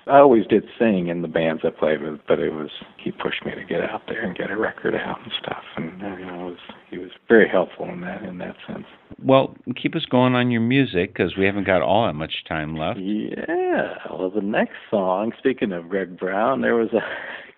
I 0.09 0.17
always 0.19 0.45
did 0.47 0.63
sing 0.77 1.07
in 1.07 1.21
the 1.21 1.27
bands 1.27 1.61
I 1.63 1.69
played 1.69 2.01
with, 2.01 2.19
but 2.27 2.39
it 2.39 2.51
was 2.51 2.69
he 2.97 3.11
pushed 3.11 3.45
me 3.45 3.53
to 3.53 3.63
get 3.63 3.81
out 3.81 4.01
there 4.07 4.21
and 4.23 4.35
get 4.35 4.49
a 4.49 4.57
record 4.57 4.95
out 4.95 5.21
and 5.21 5.31
stuff, 5.41 5.63
and 5.77 5.99
you 6.19 6.25
know, 6.25 6.47
it 6.47 6.51
was 6.51 6.57
he 6.89 6.97
was 6.97 7.11
very 7.27 7.47
helpful 7.47 7.85
in 7.85 8.01
that 8.01 8.23
in 8.23 8.39
that 8.39 8.55
sense. 8.67 8.85
Well, 9.23 9.55
keep 9.81 9.95
us 9.95 10.05
going 10.05 10.33
on 10.33 10.49
your 10.51 10.61
music 10.61 11.13
because 11.13 11.37
we 11.37 11.45
haven't 11.45 11.65
got 11.65 11.81
all 11.81 12.05
that 12.07 12.13
much 12.13 12.43
time 12.47 12.75
left. 12.75 12.99
Yeah. 12.99 13.95
Well, 14.09 14.31
the 14.31 14.41
next 14.41 14.77
song, 14.89 15.31
speaking 15.37 15.71
of 15.71 15.89
Greg 15.89 16.17
Brown, 16.17 16.61
there 16.61 16.75
was 16.75 16.89
a 16.93 17.01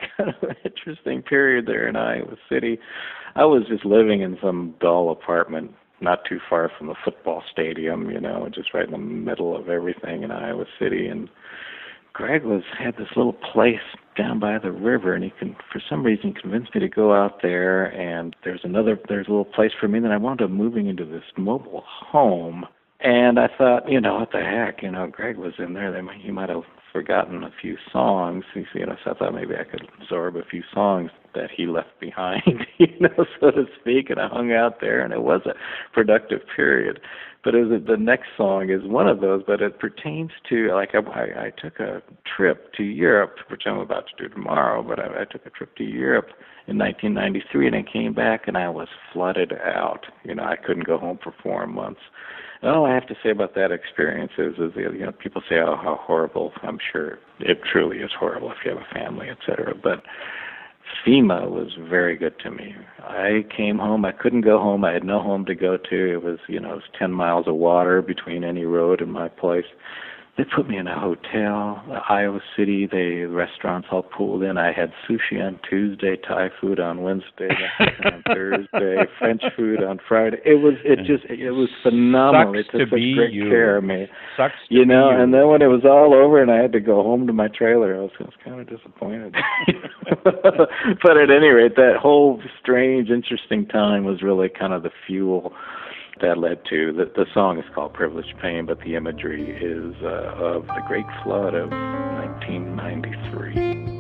kind 0.17 0.29
of 0.29 0.49
an 0.49 0.55
interesting 0.65 1.21
period 1.21 1.67
there 1.67 1.87
in 1.87 1.95
Iowa 1.95 2.35
City. 2.49 2.79
I 3.35 3.45
was 3.45 3.63
just 3.69 3.85
living 3.85 4.21
in 4.21 4.37
some 4.41 4.75
dull 4.81 5.11
apartment 5.11 5.71
not 6.01 6.25
too 6.27 6.39
far 6.49 6.69
from 6.77 6.87
the 6.87 6.95
football 7.05 7.43
stadium, 7.51 8.09
you 8.09 8.19
know, 8.19 8.49
just 8.53 8.73
right 8.73 8.85
in 8.85 8.91
the 8.91 8.97
middle 8.97 9.55
of 9.55 9.69
everything 9.69 10.23
in 10.23 10.31
Iowa 10.31 10.65
City 10.79 11.07
and 11.07 11.29
Greg 12.13 12.43
was 12.43 12.63
had 12.77 12.97
this 12.97 13.07
little 13.15 13.33
place 13.33 13.79
down 14.17 14.39
by 14.39 14.57
the 14.59 14.71
river, 14.71 15.13
and 15.13 15.23
he 15.23 15.31
can, 15.39 15.55
for 15.71 15.81
some 15.89 16.03
reason, 16.03 16.33
convinced 16.33 16.75
me 16.75 16.81
to 16.81 16.89
go 16.89 17.13
out 17.13 17.41
there. 17.41 17.85
And 17.85 18.35
there's 18.43 18.61
another, 18.63 18.99
there's 19.07 19.27
a 19.27 19.31
little 19.31 19.45
place 19.45 19.71
for 19.79 19.87
me. 19.87 19.97
And 19.97 20.05
then 20.05 20.11
I 20.11 20.17
wound 20.17 20.41
up 20.41 20.49
moving 20.49 20.87
into 20.87 21.05
this 21.05 21.23
mobile 21.37 21.83
home, 21.85 22.65
and 22.99 23.39
I 23.39 23.47
thought, 23.57 23.89
you 23.89 24.01
know, 24.01 24.15
what 24.15 24.31
the 24.31 24.41
heck, 24.41 24.83
you 24.83 24.91
know, 24.91 25.07
Greg 25.07 25.37
was 25.37 25.53
in 25.57 25.73
there. 25.73 25.91
They 25.91 26.01
might, 26.01 26.21
he 26.21 26.31
might 26.31 26.49
have 26.49 26.63
forgotten 26.91 27.43
a 27.43 27.51
few 27.61 27.77
songs. 27.91 28.43
You 28.55 28.85
know, 28.85 28.95
so 29.03 29.11
I 29.11 29.13
thought 29.15 29.33
maybe 29.33 29.55
I 29.55 29.63
could 29.63 29.87
absorb 30.01 30.35
a 30.35 30.43
few 30.43 30.63
songs 30.73 31.11
that 31.33 31.49
he 31.55 31.65
left 31.65 31.99
behind, 31.99 32.65
you 32.77 32.87
know, 32.99 33.25
so 33.39 33.51
to 33.51 33.65
speak. 33.79 34.09
And 34.09 34.19
I 34.19 34.27
hung 34.27 34.51
out 34.51 34.81
there, 34.81 35.01
and 35.01 35.13
it 35.13 35.21
was 35.21 35.41
a 35.45 35.53
productive 35.93 36.41
period. 36.55 36.99
But 37.43 37.55
it 37.55 37.65
was, 37.65 37.81
the 37.87 37.97
next 37.97 38.27
song 38.37 38.69
is 38.69 38.81
one 38.83 39.07
of 39.07 39.21
those, 39.21 39.41
but 39.47 39.61
it 39.61 39.79
pertains 39.79 40.29
to 40.49 40.71
like 40.73 40.91
I, 40.93 40.99
I, 40.99 41.45
I 41.45 41.51
took 41.57 41.79
a 41.79 42.01
trip 42.37 42.73
to 42.73 42.83
Europe, 42.83 43.35
which 43.49 43.63
I'm 43.65 43.79
about 43.79 44.05
to 44.07 44.27
do 44.27 44.33
tomorrow. 44.33 44.83
But 44.83 44.99
I, 44.99 45.21
I 45.21 45.25
took 45.25 45.45
a 45.45 45.49
trip 45.49 45.75
to 45.77 45.83
Europe 45.83 46.27
in 46.67 46.77
1993, 46.77 47.67
and 47.67 47.75
I 47.75 47.83
came 47.91 48.13
back, 48.13 48.47
and 48.47 48.57
I 48.57 48.69
was 48.69 48.87
flooded 49.11 49.53
out. 49.53 50.05
You 50.23 50.35
know, 50.35 50.43
I 50.43 50.55
couldn't 50.55 50.85
go 50.85 50.97
home 50.97 51.17
for 51.23 51.33
four 51.41 51.65
months 51.65 52.01
all 52.63 52.85
I 52.85 52.93
have 52.93 53.07
to 53.07 53.15
say 53.23 53.31
about 53.31 53.55
that 53.55 53.71
experience 53.71 54.31
is, 54.37 54.53
is 54.55 54.71
you 54.75 55.05
know, 55.05 55.11
people 55.11 55.41
say, 55.49 55.55
"Oh, 55.59 55.75
how 55.75 55.99
horrible." 56.01 56.53
I'm 56.61 56.79
sure 56.91 57.19
it 57.39 57.59
truly 57.71 57.97
is 57.97 58.11
horrible 58.17 58.51
if 58.51 58.57
you 58.63 58.71
have 58.71 58.81
a 58.81 58.93
family, 58.93 59.29
etc. 59.29 59.73
But 59.81 60.03
FEMA 61.05 61.49
was 61.49 61.69
very 61.89 62.15
good 62.15 62.37
to 62.39 62.51
me. 62.51 62.75
I 62.99 63.45
came 63.55 63.79
home. 63.79 64.05
I 64.05 64.11
couldn't 64.11 64.41
go 64.41 64.59
home. 64.59 64.83
I 64.85 64.93
had 64.93 65.03
no 65.03 65.21
home 65.21 65.45
to 65.45 65.55
go 65.55 65.77
to. 65.77 66.13
It 66.13 66.23
was, 66.23 66.37
you 66.47 66.59
know, 66.59 66.73
it 66.73 66.75
was 66.75 66.83
10 66.99 67.11
miles 67.11 67.47
of 67.47 67.55
water 67.55 68.01
between 68.01 68.43
any 68.43 68.65
road 68.65 69.01
and 69.01 69.11
my 69.11 69.27
place. 69.27 69.65
They 70.41 70.49
put 70.55 70.67
me 70.67 70.77
in 70.77 70.87
a 70.87 70.99
hotel, 70.99 71.83
Iowa 72.09 72.39
City. 72.57 72.87
They 72.91 73.25
restaurants 73.25 73.87
all 73.91 74.01
pulled 74.03 74.41
in. 74.43 74.57
I 74.57 74.71
had 74.71 74.91
sushi 75.07 75.39
on 75.45 75.59
Tuesday, 75.69 76.15
Thai 76.17 76.49
food 76.59 76.79
on 76.79 77.03
Wednesday, 77.03 77.49
on 77.79 78.23
Thursday, 78.25 79.03
French 79.19 79.43
food 79.55 79.83
on 79.83 79.99
Friday. 80.07 80.37
It 80.45 80.55
was 80.55 80.73
it 80.83 80.99
just 81.05 81.25
it 81.29 81.51
was 81.51 81.69
phenomenal. 81.83 82.53
Sucks 82.55 82.73
it 82.73 82.79
took 82.79 82.89
to 82.89 82.95
such 82.95 83.15
great 83.15 83.33
you. 83.33 83.49
care 83.49 83.77
of 83.77 83.83
me. 83.83 84.07
Sucks 84.35 84.55
to 84.69 84.73
You 84.75 84.85
know, 84.85 85.11
you. 85.11 85.21
and 85.21 85.33
then 85.33 85.47
when 85.47 85.61
it 85.61 85.67
was 85.67 85.81
all 85.85 86.13
over 86.13 86.41
and 86.41 86.49
I 86.49 86.57
had 86.57 86.71
to 86.73 86.79
go 86.79 87.03
home 87.03 87.27
to 87.27 87.33
my 87.33 87.47
trailer, 87.47 87.95
I 87.95 87.99
was, 87.99 88.11
I 88.19 88.23
was 88.23 88.33
kind 88.43 88.59
of 88.59 88.67
disappointed. 88.69 89.35
but 90.23 91.17
at 91.17 91.29
any 91.29 91.49
rate, 91.49 91.75
that 91.75 91.97
whole 92.01 92.41
strange, 92.59 93.09
interesting 93.09 93.67
time 93.67 94.05
was 94.05 94.21
really 94.23 94.49
kind 94.49 94.73
of 94.73 94.81
the 94.83 94.91
fuel 95.05 95.53
that 96.19 96.37
led 96.37 96.59
to 96.69 96.91
the 96.93 97.05
the 97.15 97.25
song 97.33 97.57
is 97.57 97.65
called 97.73 97.93
Privileged 97.93 98.37
Pain, 98.41 98.65
but 98.65 98.79
the 98.81 98.95
imagery 98.95 99.51
is 99.51 99.95
uh, 100.03 100.35
of 100.37 100.67
the 100.67 100.83
Great 100.87 101.05
Flood 101.23 101.53
of 101.53 101.71
1993. 101.71 103.91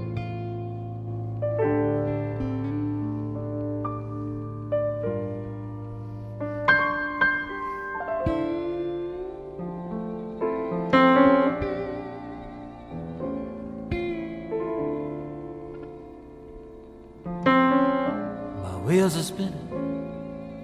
My 18.63 18.77
wheels 18.85 19.17
are 19.17 19.23
spinning 19.23 19.71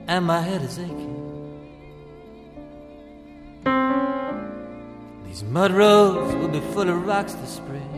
and 0.08 0.26
my 0.26 0.42
head 0.42 0.62
is 0.62 0.80
aching. 0.80 1.07
These 5.38 5.50
mud 5.50 5.72
roads 5.72 6.34
will 6.34 6.48
be 6.48 6.60
full 6.74 6.90
of 6.90 7.06
rocks 7.06 7.34
this 7.34 7.58
spring. 7.58 7.94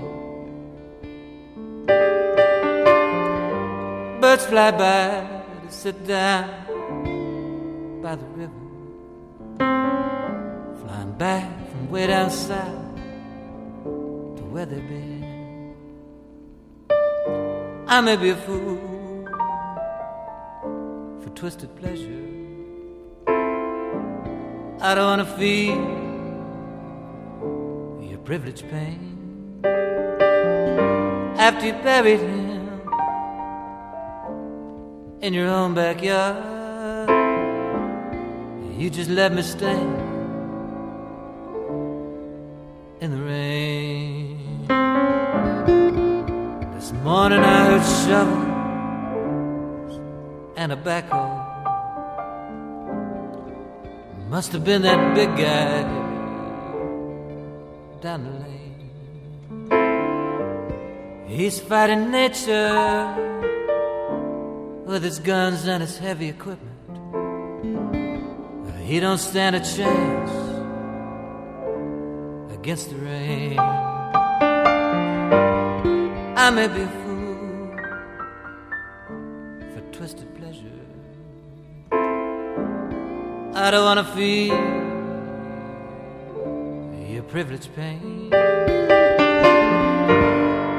Birds 4.19 4.45
fly 4.45 4.71
by 4.71 5.25
to 5.65 5.71
sit 5.71 6.05
down 6.05 6.49
by 8.01 8.15
the 8.17 8.25
river. 8.35 8.51
Flying 10.81 11.13
back 11.17 11.49
from 11.69 11.89
way 11.89 12.07
down 12.07 12.29
south 12.29 12.95
to 14.35 14.43
where 14.51 14.65
they've 14.65 14.85
been. 14.89 15.23
I 17.87 18.01
may 18.01 18.17
be 18.17 18.31
a 18.31 18.35
fool 18.35 18.75
for 21.21 21.29
twisted 21.35 21.73
pleasure. 21.77 22.25
I 24.81 24.93
don't 24.93 25.05
wanna 25.05 25.37
feel 25.37 26.08
privilege 28.29 28.61
pain. 28.69 29.17
After 31.39 31.65
you 31.65 31.73
buried 31.81 32.19
him 32.19 32.69
in 35.19 35.33
your 35.33 35.47
own 35.47 35.73
backyard, 35.73 37.09
you 38.77 38.91
just 38.91 39.09
let 39.09 39.33
me 39.33 39.41
stand 39.41 39.95
in 43.01 43.09
the 43.15 43.21
rain. 43.33 44.37
This 46.75 46.91
morning 47.01 47.39
I 47.39 47.65
heard 47.69 47.85
shovels 48.03 49.93
and 50.55 50.71
a 50.71 50.77
backhoe. 50.77 51.35
Must 54.29 54.51
have 54.51 54.63
been 54.63 54.83
that 54.83 55.15
big 55.15 55.35
guy 55.35 56.08
down 58.01 58.23
the 58.23 58.31
lane. 58.31 58.89
He's 61.27 61.59
fighting 61.59 62.11
nature 62.11 63.15
with 64.85 65.03
his 65.03 65.19
guns 65.19 65.67
and 65.67 65.81
his 65.81 65.97
heavy 65.97 66.29
equipment. 66.29 66.69
He 68.83 68.99
don't 68.99 69.19
stand 69.19 69.55
a 69.55 69.59
chance 69.59 70.31
against 72.51 72.89
the 72.89 72.95
rain. 72.95 73.59
I 76.37 76.49
may 76.49 76.67
be 76.67 76.81
a 76.81 76.87
fool 76.87 77.77
for 79.73 79.81
twisted 79.91 80.33
pleasure. 80.35 80.65
I 83.53 83.69
don't 83.71 83.83
wanna 83.83 84.05
feel 84.15 84.88
your 87.29 87.43
privileged 87.43 87.73
pain. 87.75 88.33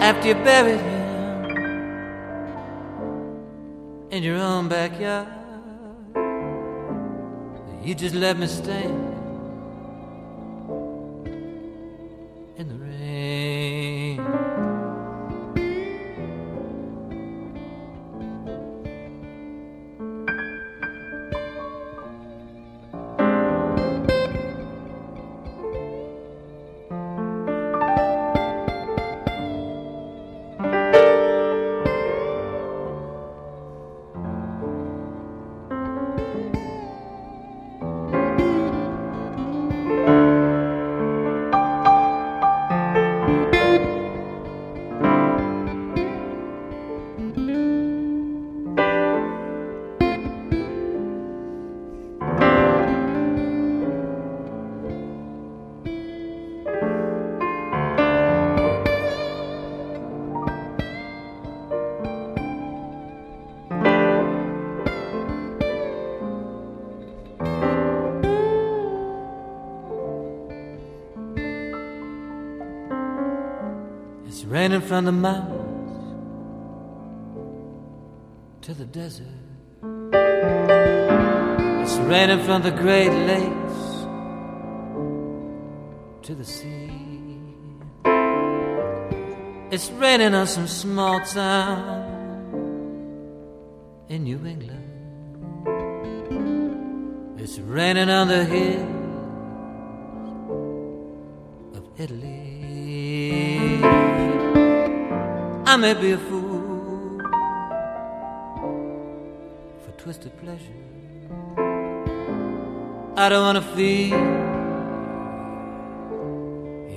After 0.03 0.29
you 0.29 0.35
buried 0.35 0.81
him 0.81 1.45
in 4.11 4.23
your 4.23 4.37
own 4.37 4.69
backyard, 4.69 5.29
you 7.85 7.95
just 7.95 8.15
let 8.15 8.39
me 8.39 8.47
stand 8.47 9.20
It's 74.71 74.77
raining 74.77 74.89
from 74.89 75.05
the 75.05 75.11
mountains 75.11 76.15
to 78.63 78.73
the 78.73 78.85
desert. 78.85 79.27
It's 81.83 81.97
raining 81.97 82.45
from 82.45 82.63
the 82.63 82.71
Great 82.71 83.11
Lakes 83.11 84.07
to 86.23 86.35
the 86.37 86.45
sea. 86.45 86.93
It's 89.73 89.91
raining 89.91 90.35
on 90.35 90.47
some 90.47 90.69
small 90.69 91.19
town 91.19 92.07
in 94.09 94.23
New 94.23 94.47
England. 94.47 94.87
It's 97.41 97.59
raining 97.59 98.09
on 98.09 98.29
the 98.29 98.45
hills 98.45 98.87
of 101.77 101.89
Italy. 101.99 102.40
I 105.73 105.77
may 105.77 105.95
be 105.95 106.11
a 106.11 106.19
fool 106.19 107.21
for 109.83 109.93
twisted 110.03 110.33
pleasure. 110.43 110.81
I 113.17 113.29
don't 113.29 113.45
wanna 113.49 113.63
feel 113.77 114.19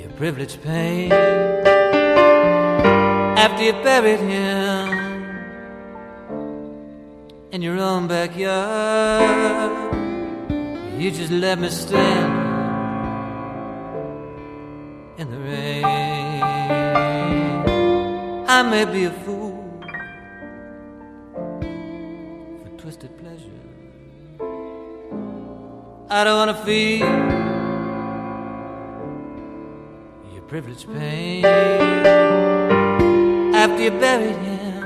your 0.02 0.10
privileged 0.18 0.64
pain 0.64 1.12
after 3.46 3.64
you 3.64 3.74
buried 3.84 4.22
him 4.32 4.90
in 7.52 7.62
your 7.62 7.78
own 7.78 8.08
backyard. 8.08 9.72
You 10.98 11.12
just 11.12 11.32
let 11.32 11.60
me 11.60 11.70
stand 11.70 12.34
in 15.20 15.30
the 15.30 15.38
rain. 15.38 15.73
I 18.56 18.62
may 18.62 18.86
be 18.86 19.06
a 19.06 19.12
fool 19.26 19.82
for 22.62 22.70
twisted 22.78 23.18
pleasure. 23.18 23.64
I 26.08 26.24
don't 26.24 26.38
wanna 26.38 26.60
feel 26.64 27.00
your 30.34 30.44
privileged 30.48 30.88
pain 30.94 31.44
after 33.56 33.82
you 33.86 33.92
buried 34.06 34.40
him 34.50 34.84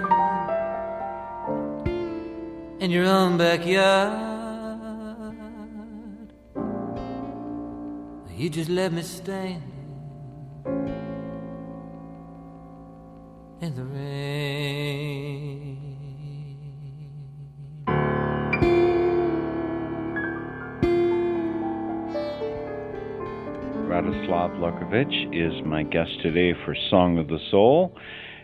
in 2.80 2.90
your 2.90 3.06
own 3.06 3.38
backyard. 3.38 4.14
You 8.38 8.50
just 8.50 8.70
let 8.70 8.94
me 8.94 9.02
stand 9.02 9.67
the 13.60 13.84
rain. 13.84 15.48
Radoslav 23.88 24.60
Lorkovich 24.60 25.34
is 25.34 25.66
my 25.66 25.82
guest 25.82 26.12
today 26.22 26.54
for 26.66 26.76
Song 26.92 27.18
of 27.18 27.28
the 27.28 27.40
Soul. 27.50 27.96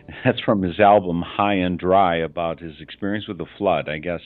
That's 0.25 0.39
from 0.39 0.61
his 0.61 0.79
album 0.79 1.23
High 1.25 1.55
and 1.55 1.77
Dry 1.79 2.17
about 2.17 2.59
his 2.59 2.73
experience 2.79 3.27
with 3.27 3.37
the 3.37 3.45
flood. 3.57 3.89
I 3.89 3.97
guess 3.97 4.21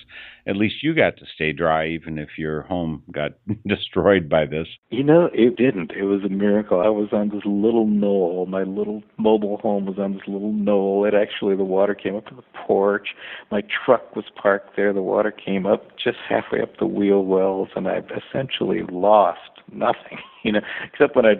at 0.47 0.55
least 0.55 0.81
you 0.81 0.95
got 0.95 1.17
to 1.17 1.25
stay 1.35 1.51
dry, 1.51 1.87
even 1.87 2.17
if 2.17 2.29
your 2.37 2.63
home 2.63 3.03
got 3.11 3.31
destroyed 3.67 4.29
by 4.29 4.45
this. 4.45 4.67
You 4.89 5.03
know, 5.03 5.29
it 5.33 5.57
didn't. 5.57 5.91
It 5.91 6.03
was 6.03 6.23
a 6.23 6.29
miracle. 6.29 6.79
I 6.79 6.89
was 6.89 7.09
on 7.11 7.29
this 7.29 7.43
little 7.45 7.85
knoll. 7.85 8.45
My 8.47 8.63
little 8.63 9.03
mobile 9.17 9.57
home 9.57 9.85
was 9.85 9.97
on 9.99 10.13
this 10.13 10.27
little 10.27 10.53
knoll. 10.53 11.05
It 11.05 11.13
actually, 11.13 11.55
the 11.55 11.63
water 11.63 11.93
came 11.93 12.15
up 12.15 12.27
to 12.27 12.35
the 12.35 12.43
porch. 12.65 13.09
My 13.51 13.61
truck 13.85 14.15
was 14.15 14.25
parked 14.41 14.75
there. 14.75 14.93
The 14.93 15.01
water 15.01 15.31
came 15.31 15.65
up 15.65 15.97
just 16.01 16.17
halfway 16.29 16.61
up 16.61 16.77
the 16.79 16.87
wheel 16.87 17.23
wells, 17.25 17.69
and 17.75 17.87
I 17.87 18.01
essentially 18.15 18.81
lost 18.89 19.39
nothing, 19.71 20.19
you 20.43 20.51
know, 20.51 20.61
except 20.91 21.15
when 21.15 21.25
I 21.25 21.35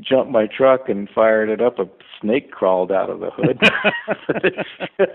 jumped 0.00 0.30
my 0.30 0.46
truck 0.46 0.88
and 0.88 1.08
fired 1.14 1.48
it 1.48 1.60
up, 1.60 1.78
a 1.78 1.86
snake 2.20 2.50
crawled 2.50 2.92
out 2.92 3.10
of 3.10 3.20
the 3.20 3.30
hood. 3.30 3.60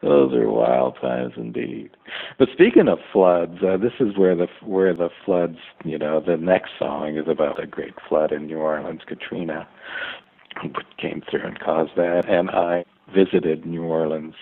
Those 0.02 0.32
are 0.32 0.50
wild 0.50 0.96
times 1.00 1.34
indeed. 1.36 1.90
But 2.38 2.48
speaking 2.52 2.88
of 2.88 2.98
floods, 3.12 3.58
uh, 3.62 3.76
this 3.76 3.92
is 4.00 4.16
where 4.16 4.34
the 4.34 4.46
where 4.64 4.94
the 4.94 5.10
floods, 5.24 5.58
you 5.84 5.98
know, 5.98 6.20
the 6.26 6.38
next 6.38 6.70
song 6.78 7.16
is 7.16 7.28
about 7.28 7.58
the 7.58 7.66
great 7.66 7.94
flood 8.08 8.32
in 8.32 8.46
New 8.46 8.58
Orleans, 8.58 9.02
Katrina, 9.06 9.68
came 10.98 11.22
through 11.30 11.44
and 11.44 11.60
caused 11.60 11.92
that. 11.96 12.28
And 12.28 12.50
I 12.50 12.84
visited 13.14 13.66
New 13.66 13.84
Orleans, 13.84 14.34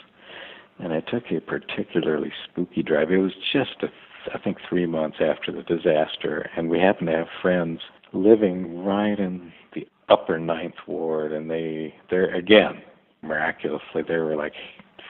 and 0.79 0.93
I 0.93 1.01
took 1.01 1.25
a 1.33 1.41
particularly 1.41 2.33
spooky 2.45 2.83
drive. 2.83 3.11
It 3.11 3.19
was 3.19 3.35
just 3.53 3.83
a 3.83 3.89
I 4.35 4.39
think 4.39 4.59
three 4.69 4.87
months 4.87 5.19
after 5.21 5.53
the 5.53 5.63
disaster, 5.63 6.51
and 6.57 6.69
we 6.69 6.79
happened 6.79 7.09
to 7.09 7.17
have 7.17 7.29
friends 7.41 7.81
living 8.13 8.85
right 8.85 9.19
in 9.19 9.53
the 9.75 9.87
upper 10.09 10.39
ninth 10.39 10.75
ward, 10.87 11.33
and 11.33 11.51
they 11.51 11.95
they're 12.11 12.35
again 12.35 12.83
miraculously 13.23 14.03
they 14.07 14.17
were 14.17 14.37
like 14.37 14.55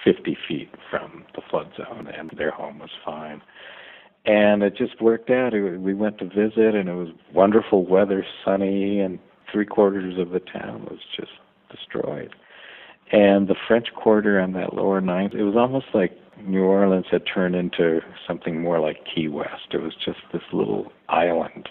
50 0.04 0.36
feet 0.46 0.70
from 0.90 1.24
the 1.34 1.42
flood 1.50 1.70
zone, 1.76 2.06
and 2.06 2.30
their 2.36 2.50
home 2.50 2.78
was 2.78 2.90
fine. 3.04 3.42
And 4.24 4.62
it 4.62 4.76
just 4.76 5.00
worked 5.00 5.30
out. 5.30 5.52
We 5.52 5.94
went 5.94 6.18
to 6.18 6.26
visit, 6.26 6.74
and 6.74 6.88
it 6.88 6.94
was 6.94 7.09
wonderful 7.32 7.86
weather, 7.86 8.24
sunny, 8.44 9.00
and 9.00 9.18
three 9.50 9.66
quarters 9.66 10.18
of 10.18 10.30
the 10.30 10.40
town 10.40 10.84
was 10.84 10.98
just 11.16 11.32
destroyed. 11.70 12.34
And 13.11 13.48
the 13.48 13.56
French 13.66 13.88
Quarter 13.94 14.40
on 14.40 14.52
that 14.52 14.74
lower 14.74 15.00
ninth, 15.00 15.32
it 15.34 15.42
was 15.42 15.56
almost 15.56 15.86
like 15.94 16.12
New 16.47 16.64
Orleans 16.64 17.07
had 17.11 17.22
turned 17.32 17.55
into 17.55 18.01
something 18.26 18.61
more 18.61 18.80
like 18.80 18.99
Key 19.14 19.28
West. 19.28 19.72
It 19.72 19.82
was 19.82 19.95
just 20.05 20.18
this 20.32 20.43
little 20.53 20.93
island, 21.09 21.68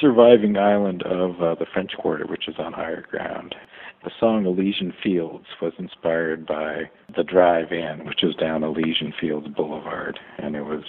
surviving 0.00 0.56
island 0.56 1.02
of 1.02 1.40
uh, 1.40 1.54
the 1.54 1.66
French 1.72 1.92
Quarter, 1.98 2.26
which 2.26 2.48
is 2.48 2.56
on 2.58 2.72
higher 2.72 3.04
ground. 3.10 3.54
The 4.02 4.10
song 4.18 4.46
Elysian 4.46 4.94
Fields 5.02 5.44
was 5.60 5.74
inspired 5.78 6.46
by 6.46 6.90
the 7.14 7.22
drive 7.22 7.70
in, 7.70 8.06
which 8.06 8.24
is 8.24 8.34
down 8.36 8.62
Elysian 8.64 9.12
Fields 9.20 9.48
Boulevard, 9.48 10.18
and 10.38 10.56
it 10.56 10.62
was 10.62 10.84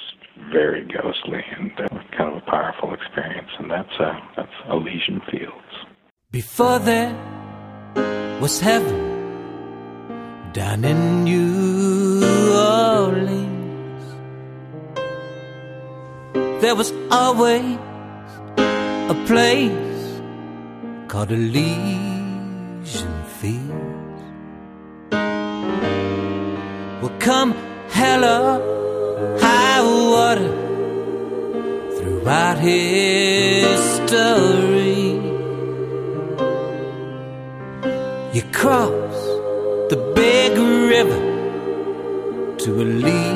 very 0.49 0.85
ghostly 0.85 1.43
and 1.57 1.71
uh, 1.77 1.89
kind 2.17 2.31
of 2.31 2.37
a 2.37 2.45
powerful 2.49 2.93
experience. 2.93 3.49
And 3.59 3.69
that's 3.69 3.99
uh, 3.99 4.13
that's 4.37 4.53
Elysian 4.69 5.21
Fields. 5.29 5.87
Before 6.31 6.79
there 6.79 7.13
was 8.39 8.61
heaven 8.61 9.11
down 10.53 10.85
in 10.85 11.25
New 11.25 11.80
There 16.61 16.75
was 16.75 16.93
always 17.09 17.77
a 18.55 19.15
place 19.25 20.21
called 21.07 21.31
Elysian 21.31 23.15
Fields. 23.39 24.21
Well, 27.01 27.15
come 27.17 27.55
hella 27.89 28.61
high 29.41 29.81
water 29.81 30.51
throughout 31.97 32.59
history. 32.59 33.89
You 38.35 38.43
cross 38.53 39.15
the 39.89 39.97
big 40.15 40.51
river 40.93 41.21
to 42.59 42.81
Elysian 42.81 43.30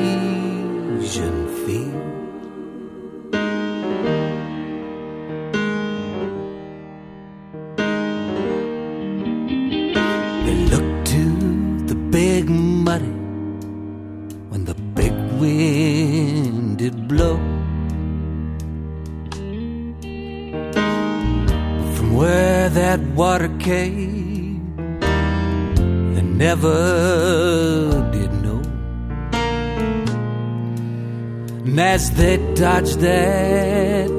they 32.56 32.62
dodged 32.62 33.00
that 33.00 34.15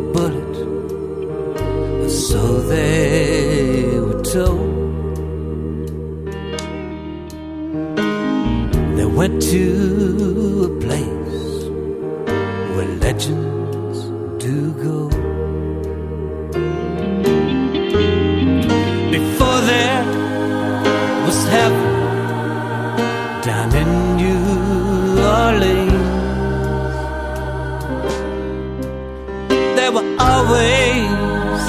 There 29.78 29.91
were 29.91 30.09
always 30.19 31.61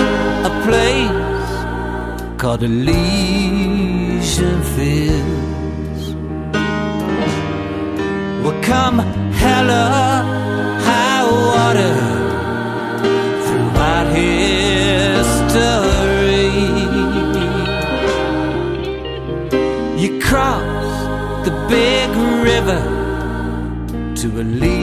a 0.51 0.53
place 0.67 1.51
called 2.41 2.63
Elysian 2.63 4.61
Fields. 4.75 6.05
Will 8.43 8.61
come 8.63 8.99
hella 9.43 9.87
high 10.89 11.25
water 11.49 11.97
throughout 13.45 14.07
history. 14.21 14.49
You 20.03 20.11
cross 20.29 20.95
the 21.47 21.53
big 21.69 22.09
river 22.51 22.83
to 24.21 24.27
Elysian 24.41 24.78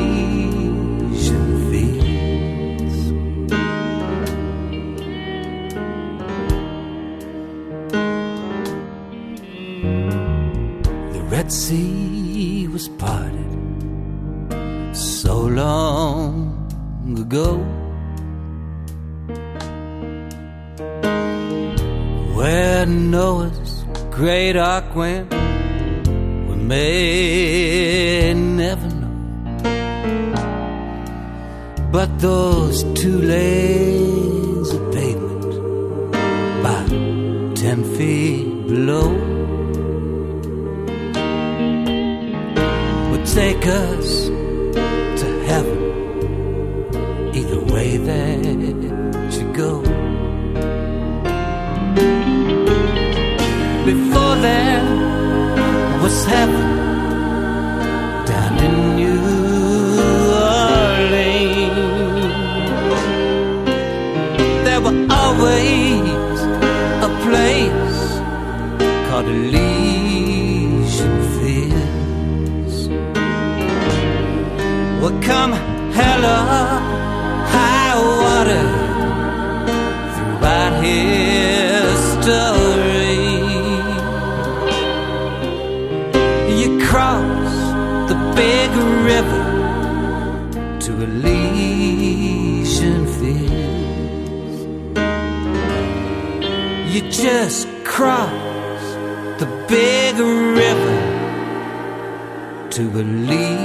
Sea 11.55 12.67
was 12.67 12.89
parted 12.89 13.51
so 14.93 15.35
long 15.39 17.17
ago. 17.17 17.55
Where 22.35 22.85
Noah's 22.85 23.85
great 24.11 24.57
ark 24.57 24.93
went, 24.95 25.33
we 26.49 26.55
may 26.55 28.33
never 28.35 28.89
know. 29.01 29.15
But 31.89 32.19
those 32.19 32.83
two 32.99 33.17
lanes 33.21 34.69
of 34.71 34.81
pavement 34.93 35.53
ten 37.55 37.83
feet 37.95 38.67
below 38.67 39.24
would 43.65 43.94
just 97.21 97.67
cross 97.85 98.29
the 99.39 99.45
big 99.69 100.17
river 100.17 101.01
to 102.69 102.81
Elysian 102.99 103.55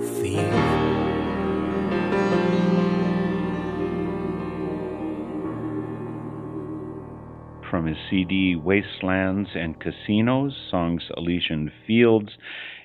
Fields. 0.00 0.88
from 7.70 7.84
his 7.84 7.98
CD 8.08 8.56
Wastelands 8.56 9.50
and 9.54 9.78
Casinos, 9.78 10.56
songs 10.70 11.02
Elysian 11.18 11.70
Fields, 11.86 12.30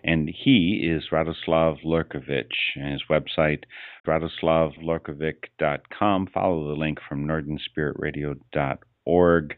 and 0.03 0.29
he 0.29 0.81
is 0.83 1.05
Radoslav 1.09 1.83
Lorkovich, 1.85 2.75
and 2.75 2.91
his 2.91 3.03
website, 3.09 3.63
radoslavlorkovich.com. 4.07 6.27
Follow 6.33 6.67
the 6.67 6.79
link 6.79 6.99
from 7.07 7.27
northernspiritradio.org. 7.27 9.55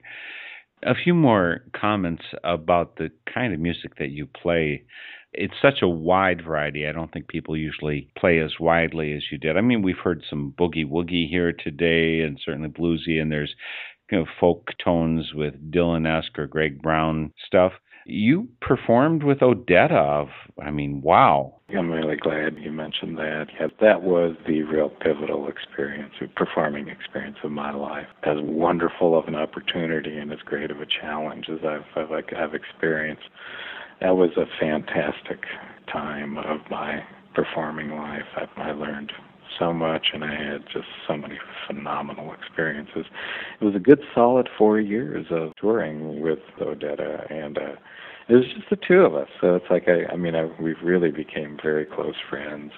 A 0.84 0.93
few 0.93 1.14
more 1.14 1.64
comments 1.74 2.24
about 2.43 2.98
the 2.98 3.10
kind 3.34 3.54
of 3.54 3.60
music 3.60 3.98
that 3.98 4.12
you 4.12 4.28
play. 4.28 4.84
It's 5.34 5.54
such 5.62 5.82
a 5.82 5.88
wide 5.88 6.43
variety. 6.43 6.88
I 6.88 6.91
don't 6.91 7.12
think 7.12 7.28
people 7.28 7.58
usually 7.58 8.10
play 8.18 8.39
as 8.39 8.54
widely 8.60 9.14
as 9.14 9.24
you 9.32 9.38
did. 9.38 9.58
I 9.58 9.62
mean, 9.62 9.82
we've 9.82 9.98
heard 9.98 10.24
some 10.30 10.54
boogie 10.58 10.89
woogie 10.89 11.30
here 11.30 11.52
today, 11.52 12.22
and 12.22 12.39
certainly 12.43 12.70
bluesy, 12.70 13.22
and 13.22 13.32
there's 13.32 13.54
you 14.12 14.20
know, 14.20 14.26
folk 14.39 14.70
tones 14.84 15.34
with 15.34 15.72
Dylan-esque 15.72 16.38
or 16.38 16.48
Greg 16.48 16.82
Brown 16.82 17.34
stuff. 17.46 17.74
You 18.06 18.47
performed 18.62 19.24
with 19.24 19.39
Odetta. 19.39 20.30
I 20.62 20.72
mean, 20.72 21.01
wow. 21.01 21.56
I'm 21.76 21.89
really 21.89 22.18
glad 22.18 22.58
you 22.60 22.72
mentioned 22.72 23.18
that. 23.18 23.47
Yeah, 23.60 23.68
that 23.82 24.03
was 24.03 24.36
the 24.47 24.62
real 24.62 24.89
pivotal 24.89 25.47
experience, 25.47 26.14
performing 26.36 26.88
experience 26.88 27.38
of 27.43 27.51
my 27.51 27.74
life. 27.74 28.06
As 28.24 28.38
wonderful 28.39 29.18
of 29.18 29.28
an 29.28 29.36
opportunity 29.36 30.16
and 30.18 30.32
as 30.32 30.39
great 30.45 30.70
of 30.70 30.82
a 30.82 30.86
challenge 30.86 31.47
as 31.49 31.60
I've, 31.66 31.86
I've, 31.95 32.24
I've 32.38 32.53
experienced, 32.53 33.24
that 34.01 34.16
was 34.16 34.32
a 34.38 34.45
fantastic 34.60 35.39
time 35.91 36.38
of 36.38 36.60
my 36.70 37.03
performing 37.34 37.89
life. 37.89 38.28
I, 38.36 38.62
I 38.62 38.72
learned 38.72 39.12
so 39.60 39.74
much 39.74 40.08
and 40.14 40.24
I 40.24 40.36
had 40.36 40.64
just 40.72 40.88
so 41.08 41.18
many 41.18 41.38
phenomenal 41.68 42.34
experiences. 42.34 43.06
It 43.60 43.66
was 43.66 43.76
a 43.76 43.80
good 43.80 43.99
solid 44.14 44.49
four 44.58 44.80
years 44.80 45.26
of 45.30 45.53
touring 45.60 46.22
with 46.22 46.39
Odetta 46.60 47.32
and 47.32 47.58
uh 47.58 47.76
it 48.28 48.34
was 48.34 48.45
just 48.56 48.68
the 48.72 48.78
two 48.88 49.01
of 49.01 49.14
us. 49.14 49.28
So 49.39 49.56
it's 49.56 49.66
like 49.70 49.88
I 49.88 50.12
I 50.12 50.16
mean 50.16 50.36
I 50.36 50.45
we 50.62 50.74
really 50.84 51.12
became 51.12 51.58
very 51.62 51.86
close 51.86 52.16
friends. 52.30 52.72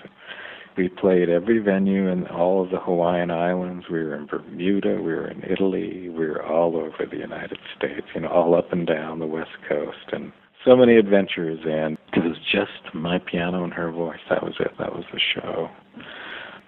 We 0.78 0.90
played 0.90 1.30
every 1.30 1.58
venue 1.58 2.08
in 2.08 2.28
all 2.28 2.64
of 2.64 2.70
the 2.70 2.80
Hawaiian 2.80 3.32
Islands. 3.32 3.86
We 3.90 4.04
were 4.04 4.16
in 4.16 4.28
Bermuda, 4.28 5.02
we 5.02 5.14
were 5.14 5.28
in 5.28 5.44
Italy, 5.44 6.10
we 6.10 6.28
were 6.28 6.46
all 6.46 6.76
over 6.76 7.08
the 7.10 7.18
United 7.18 7.58
States, 7.76 8.06
you 8.14 8.22
know, 8.22 8.28
all 8.28 8.56
up 8.56 8.72
and 8.72 8.86
down 8.86 9.20
the 9.20 9.26
West 9.26 9.58
Coast 9.68 10.12
and 10.12 10.32
so 10.66 10.76
many 10.76 10.98
adventures 10.98 11.60
and 11.66 11.98
it 12.14 12.24
was 12.24 12.38
just 12.52 12.94
my 12.94 13.20
piano 13.20 13.64
and 13.64 13.74
her 13.74 13.92
voice. 13.92 14.20
That 14.30 14.44
was 14.44 14.56
it. 14.60 14.72
That 14.78 14.94
was 14.94 15.06
the 15.14 15.20
show 15.34 15.70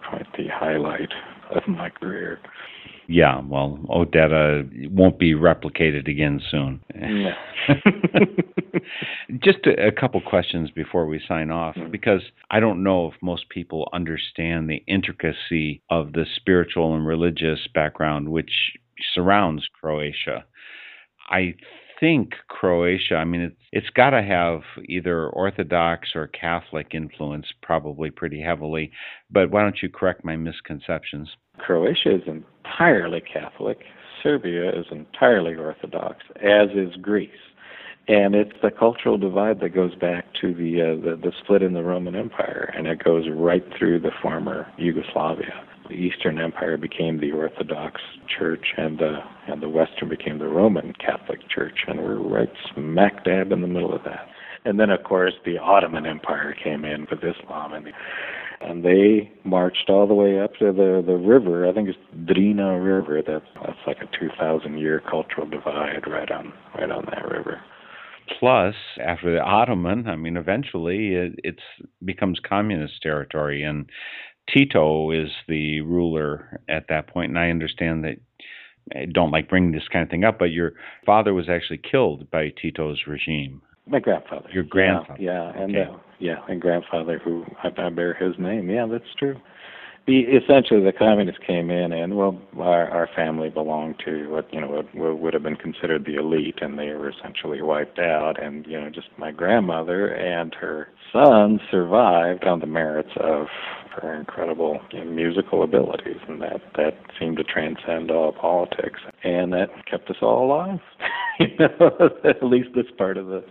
quite 0.10 0.28
the 0.38 0.48
highlight 0.52 1.12
of 1.56 1.68
my 1.68 1.90
career. 1.90 2.40
Yeah, 3.08 3.42
well, 3.44 3.80
Odetta 3.90 4.92
won't 4.92 5.18
be 5.18 5.34
replicated 5.34 6.08
again 6.08 6.40
soon. 6.52 6.80
No. 6.94 7.32
Just 9.44 9.66
a, 9.66 9.88
a 9.88 9.92
couple 9.92 10.22
questions 10.22 10.70
before 10.70 11.08
we 11.08 11.20
sign 11.28 11.50
off, 11.50 11.76
mm-hmm. 11.76 11.92
because 11.92 12.22
I 12.52 12.60
don't 12.60 12.84
know 12.84 13.08
if 13.08 13.16
most 13.24 13.50
people 13.50 13.90
understand 13.94 14.70
the 14.70 14.84
intricacy 14.88 15.82
of 15.90 16.14
the 16.14 16.26
spiritual 16.36 16.96
and 16.96 17.06
religious 17.06 17.62
background 17.74 18.30
which 18.30 18.52
surrounds 19.16 19.68
Croatia. 19.80 20.46
I 21.32 21.56
think 22.00 22.34
Croatia, 22.48 23.16
I 23.16 23.26
mean, 23.26 23.42
it's, 23.42 23.56
it's 23.72 23.90
got 23.90 24.12
to 24.12 24.22
have 24.22 24.62
either 24.86 25.30
Orthodox 25.30 26.10
or 26.16 26.28
Catholic 26.28 26.88
influence, 26.94 27.48
probably 27.62 28.10
pretty 28.10 28.42
heavily. 28.42 28.92
But 29.30 29.52
why 29.52 29.64
don't 29.64 29.82
you 29.82 29.90
correct 29.90 30.24
my 30.24 30.36
misconceptions? 30.36 31.30
Croatia 31.58 32.16
is 32.16 32.22
entirely 32.28 33.22
Catholic. 33.22 33.80
Serbia 34.24 34.70
is 34.70 34.86
entirely 34.92 35.56
Orthodox, 35.56 36.18
as 36.38 36.70
is 36.76 36.96
Greece. 37.02 37.30
And 38.08 38.34
it's 38.34 38.54
the 38.64 38.72
cultural 38.72 39.18
divide 39.18 39.60
that 39.60 39.76
goes 39.76 39.94
back 39.94 40.26
to 40.42 40.54
the, 40.54 40.82
uh, 40.82 41.06
the 41.06 41.16
the 41.16 41.32
split 41.44 41.62
in 41.62 41.74
the 41.74 41.84
Roman 41.84 42.16
Empire, 42.16 42.74
and 42.76 42.88
it 42.88 43.04
goes 43.04 43.26
right 43.32 43.64
through 43.78 44.00
the 44.00 44.10
former 44.20 44.66
Yugoslavia. 44.78 45.64
The 45.90 45.96
Eastern 45.96 46.40
Empire 46.40 46.78
became 46.78 47.20
the 47.20 47.32
Orthodox 47.32 48.00
Church, 48.38 48.74
and 48.78 49.00
the 49.00 49.18
and 49.48 49.62
the 49.62 49.70
Western 49.70 50.08
became 50.08 50.38
the 50.38 50.48
Roman 50.48 50.94
Catholic 50.94 51.40
Church, 51.50 51.80
and 51.88 52.00
we're 52.00 52.20
right 52.20 52.50
smack 52.74 53.26
dab 53.26 53.52
in 53.52 53.62
the 53.62 53.68
middle 53.68 53.96
of 53.96 54.04
that. 54.04 54.28
And 54.66 54.80
then, 54.80 54.92
of 54.92 55.04
course, 55.04 55.34
the 55.46 55.58
Ottoman 55.58 56.06
Empire 56.06 56.56
came 56.64 56.86
in 56.86 57.08
with 57.10 57.20
Islam, 57.24 57.74
and 57.74 57.88
and 58.62 58.86
they 58.86 59.32
marched 59.44 59.90
all 59.90 60.06
the 60.06 60.14
way 60.14 60.40
up 60.40 60.54
to 60.60 60.72
the 60.72 61.04
the 61.04 61.16
river. 61.16 61.68
I 61.68 61.74
think 61.74 61.90
it's 61.90 61.98
Drina 62.26 62.80
River. 62.80 63.24
That's 63.26 63.46
that's 63.66 63.80
like 63.88 63.98
a 63.98 64.20
two 64.20 64.30
thousand 64.40 64.78
year 64.78 65.02
cultural 65.10 65.48
divide 65.50 66.06
right 66.08 66.30
on 66.30 66.54
right 66.78 66.92
on 66.92 67.06
that 67.06 67.26
river. 67.28 67.62
Plus, 68.38 68.76
after 69.04 69.34
the 69.34 69.42
Ottoman, 69.42 70.08
I 70.08 70.16
mean, 70.16 70.38
eventually 70.38 71.16
it 71.16 71.40
it's 71.44 71.64
becomes 72.06 72.40
communist 72.48 73.02
territory, 73.02 73.64
and 73.64 73.90
Tito 74.54 75.12
is 75.12 75.30
the 75.48 75.82
ruler 75.82 76.60
at 76.68 76.86
that. 76.90 77.10
And 77.16 77.38
I 77.38 77.50
understand 77.50 78.04
that 78.04 78.18
I 78.96 79.06
don't 79.06 79.32
like 79.32 79.50
bringing 79.50 79.72
this 79.72 79.88
kind 79.92 80.04
of 80.04 80.10
thing 80.10 80.24
up, 80.24 80.40
but 80.40 80.52
your 80.52 80.74
father 81.06 81.34
was 81.34 81.50
actually 81.50 81.80
killed 81.80 82.30
by 82.32 82.50
Tito's 82.62 83.04
regime. 83.08 83.62
My 83.88 84.00
grandfather. 84.00 84.50
Your 84.52 84.64
grandfather. 84.64 85.22
Yeah, 85.22 85.52
yeah 85.56 85.64
and 85.64 85.76
uh, 85.78 85.98
yeah, 86.20 86.36
and 86.48 86.62
grandfather 86.62 87.20
who 87.24 87.46
I, 87.64 87.70
I 87.82 87.90
bear 87.90 88.14
his 88.14 88.38
name. 88.38 88.70
Yeah, 88.70 88.88
that's 88.90 89.04
true. 89.18 89.40
The, 90.08 90.22
essentially, 90.22 90.84
the 90.84 90.92
communists 90.92 91.42
came 91.46 91.70
in, 91.70 91.92
and 91.92 92.18
well, 92.18 92.40
our, 92.58 92.90
our 92.90 93.10
family 93.16 93.50
belonged 93.50 93.96
to 94.06 94.28
what 94.30 94.52
you 94.52 94.60
know 94.60 94.84
what, 94.94 95.20
would 95.20 95.34
have 95.34 95.44
been 95.44 95.56
considered 95.56 96.06
the 96.06 96.16
elite, 96.16 96.60
and 96.62 96.80
they 96.80 96.88
were 96.88 97.10
essentially 97.10 97.62
wiped 97.62 98.00
out. 98.00 98.42
And 98.42 98.66
you 98.66 98.80
know, 98.80 98.90
just 98.90 99.08
my 99.18 99.32
grandmother 99.32 100.08
and 100.08 100.54
her 100.56 100.90
son 101.14 101.60
survived 101.70 102.46
on 102.46 102.60
the 102.60 102.66
merits 102.66 103.12
of 103.18 103.48
her 104.02 104.16
incredible 104.16 104.80
musical 105.06 105.64
abilities, 105.64 106.18
and 106.28 106.42
that 106.42 106.62
that 106.76 106.98
seemed 107.20 107.38
to 107.38 107.44
transcend 107.44 108.10
all 108.10 108.32
politics, 108.32 109.00
and 109.24 109.54
that 109.54 109.70
kept 109.90 110.10
us 110.10 110.18
all 110.22 110.46
alive. 110.46 110.80
you 111.40 111.48
know, 111.58 112.10
at 112.26 112.44
least 112.44 112.70
this 112.76 112.86
part 112.98 113.18
of 113.18 113.28
the 113.28 113.44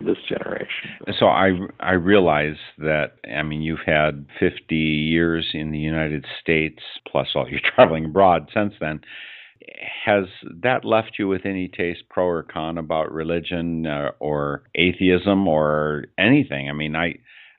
this 0.00 0.16
generation. 0.28 0.90
So 1.18 1.26
I 1.26 1.58
I 1.80 1.92
realize 1.92 2.56
that 2.78 3.16
I 3.28 3.42
mean 3.42 3.62
you've 3.62 3.80
had 3.84 4.26
50 4.38 4.74
years 4.74 5.50
in 5.52 5.72
the 5.72 5.78
United 5.78 6.24
States 6.40 6.80
plus 7.10 7.28
all 7.34 7.48
your 7.48 7.60
traveling 7.74 8.06
abroad 8.06 8.48
since 8.54 8.74
then. 8.80 9.00
Has 10.04 10.24
that 10.62 10.84
left 10.84 11.12
you 11.18 11.28
with 11.28 11.46
any 11.46 11.68
taste, 11.68 12.02
pro 12.10 12.26
or 12.26 12.42
con, 12.42 12.78
about 12.78 13.12
religion 13.12 13.86
uh, 13.86 14.10
or 14.18 14.64
atheism 14.74 15.46
or 15.46 16.06
anything? 16.18 16.68
I 16.68 16.72
mean, 16.72 16.96
I 16.96 17.14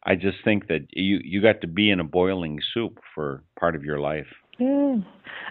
I 0.05 0.15
just 0.15 0.37
think 0.43 0.67
that 0.67 0.87
you 0.91 1.19
you 1.23 1.41
got 1.41 1.61
to 1.61 1.67
be 1.67 1.89
in 1.89 1.99
a 1.99 2.05
boiling 2.05 2.59
soup 2.73 2.99
for 3.13 3.43
part 3.59 3.75
of 3.75 3.83
your 3.83 3.99
life. 3.99 4.27
Yeah, 4.59 4.97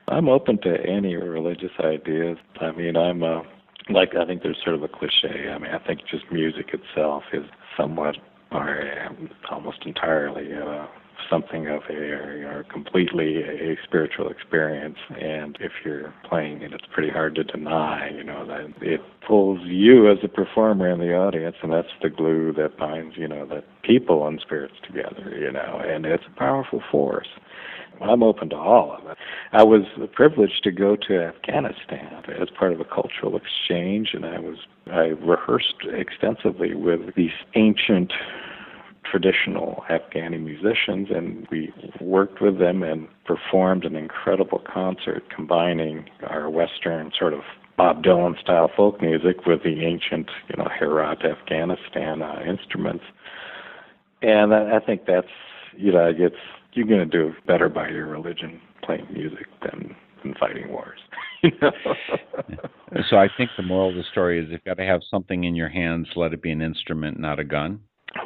I'm 0.09 0.29
open 0.29 0.59
to 0.63 0.77
any 0.87 1.17
religious 1.17 1.73
ideas. 1.81 2.39
I 2.61 2.71
mean, 2.73 2.97
I'm 2.97 3.23
uh, 3.23 3.43
like 3.91 4.15
I 4.15 4.25
think 4.25 4.43
there's 4.43 4.59
sort 4.63 4.77
of 4.77 4.83
a 4.83 4.89
cliche. 4.89 5.51
I 5.51 5.59
mean, 5.59 5.71
I 5.73 5.79
think 5.79 6.01
just 6.11 6.25
music 6.31 6.71
itself 6.73 7.25
is 7.33 7.45
somewhat 7.77 8.17
or 8.51 9.07
um, 9.09 9.31
almost 9.51 9.79
entirely 9.87 10.53
uh, 10.55 10.87
something 11.31 11.69
of 11.69 11.83
a 11.89 11.95
or 11.95 12.65
completely 12.71 13.43
a 13.43 13.77
spiritual 13.85 14.29
experience. 14.29 14.99
And 15.21 15.57
if 15.61 15.73
you're 15.85 16.13
playing 16.29 16.63
it 16.63 16.73
it's 16.73 16.85
pretty 16.93 17.11
hard 17.11 17.35
to 17.37 17.45
deny 17.45 18.11
you 18.11 18.25
know 18.25 18.47
that 18.47 18.83
it 18.83 19.01
pulls 19.27 19.61
you 19.65 20.11
as 20.11 20.19
a 20.23 20.29
performer 20.29 20.89
in 20.91 20.99
the 20.99 21.15
audience. 21.15 21.57
And 21.63 21.73
that's 21.73 21.89
the 22.03 22.11
glue 22.11 22.53
that 22.55 22.77
binds 22.77 23.17
you 23.17 23.29
know 23.29 23.47
the 23.47 23.63
people 23.83 24.27
and 24.27 24.41
spirits 24.41 24.75
together 24.87 25.35
you 25.39 25.51
know. 25.51 25.81
And 25.85 26.05
it's 26.05 26.25
a 26.27 26.39
powerful 26.39 26.83
force 26.91 27.29
I'm 28.03 28.23
open 28.23 28.51
to 28.51 28.57
all 28.57 28.97
of 28.97 29.11
it. 29.11 29.17
I 29.53 29.63
was 29.63 29.83
privileged 30.13 30.63
to 30.65 30.71
go 30.71 30.97
to 30.97 31.23
Afghanistan 31.23 32.23
as 32.41 32.49
part 32.51 32.73
of 32.73 32.81
a 32.81 32.85
cultural 32.85 33.37
exchange, 33.37 34.11
and 34.13 34.25
I 34.25 34.39
was 34.39 34.59
I 34.91 35.15
rehearsed 35.25 35.87
extensively 35.93 36.75
with 36.75 37.15
these 37.15 37.33
ancient 37.55 38.13
traditional 39.05 39.85
Afghani 39.91 40.43
musicians, 40.43 41.09
and 41.11 41.47
we 41.51 41.73
worked 42.01 42.41
with 42.41 42.59
them 42.59 42.83
and 42.83 43.09
performed 43.25 43.85
an 43.85 43.97
incredible 43.97 44.63
concert 44.73 45.25
combining 45.35 46.09
our 46.29 46.49
Western 46.49 47.13
sort 47.19 47.33
of 47.33 47.41
Bob 47.77 48.03
Dylan 48.03 48.41
style 48.41 48.71
folk 48.75 49.01
music 49.01 49.47
with 49.47 49.63
the 49.65 49.85
ancient, 49.85 50.31
you 50.49 50.57
know, 50.57 50.69
Herat 50.79 51.25
Afghanistan 51.25 52.23
uh, 52.23 52.41
instruments. 52.47 53.05
And 54.21 54.55
I, 54.55 54.77
I 54.77 54.81
think 54.81 55.07
that's, 55.07 55.27
you 55.77 55.93
know, 55.93 56.13
it's 56.17 56.37
you're 56.75 56.87
going 56.87 57.01
to 57.01 57.07
do 57.07 57.33
better 57.47 57.69
by 57.69 57.89
your 57.89 58.07
religion 58.07 58.61
playing 58.85 59.07
music 59.13 59.47
than 59.63 59.95
than 60.23 60.35
fighting 60.39 60.71
wars. 60.71 60.99
so 63.11 63.17
I 63.17 63.29
think 63.37 63.51
the 63.57 63.63
moral 63.65 63.91
of 63.91 63.97
the 63.97 64.05
story 64.13 64.39
is 64.39 64.47
if 64.47 64.53
you've 64.53 64.65
got 64.65 64.81
to 64.81 64.87
have 64.87 65.01
something 65.11 65.45
in 65.45 65.57
your 65.57 65.69
hands. 65.69 66.09
Let 66.15 66.33
it 66.33 66.43
be 66.43 66.53
an 66.53 66.63
instrument, 66.63 67.19
not 67.19 67.41
a 67.41 67.45
gun. 67.45 67.81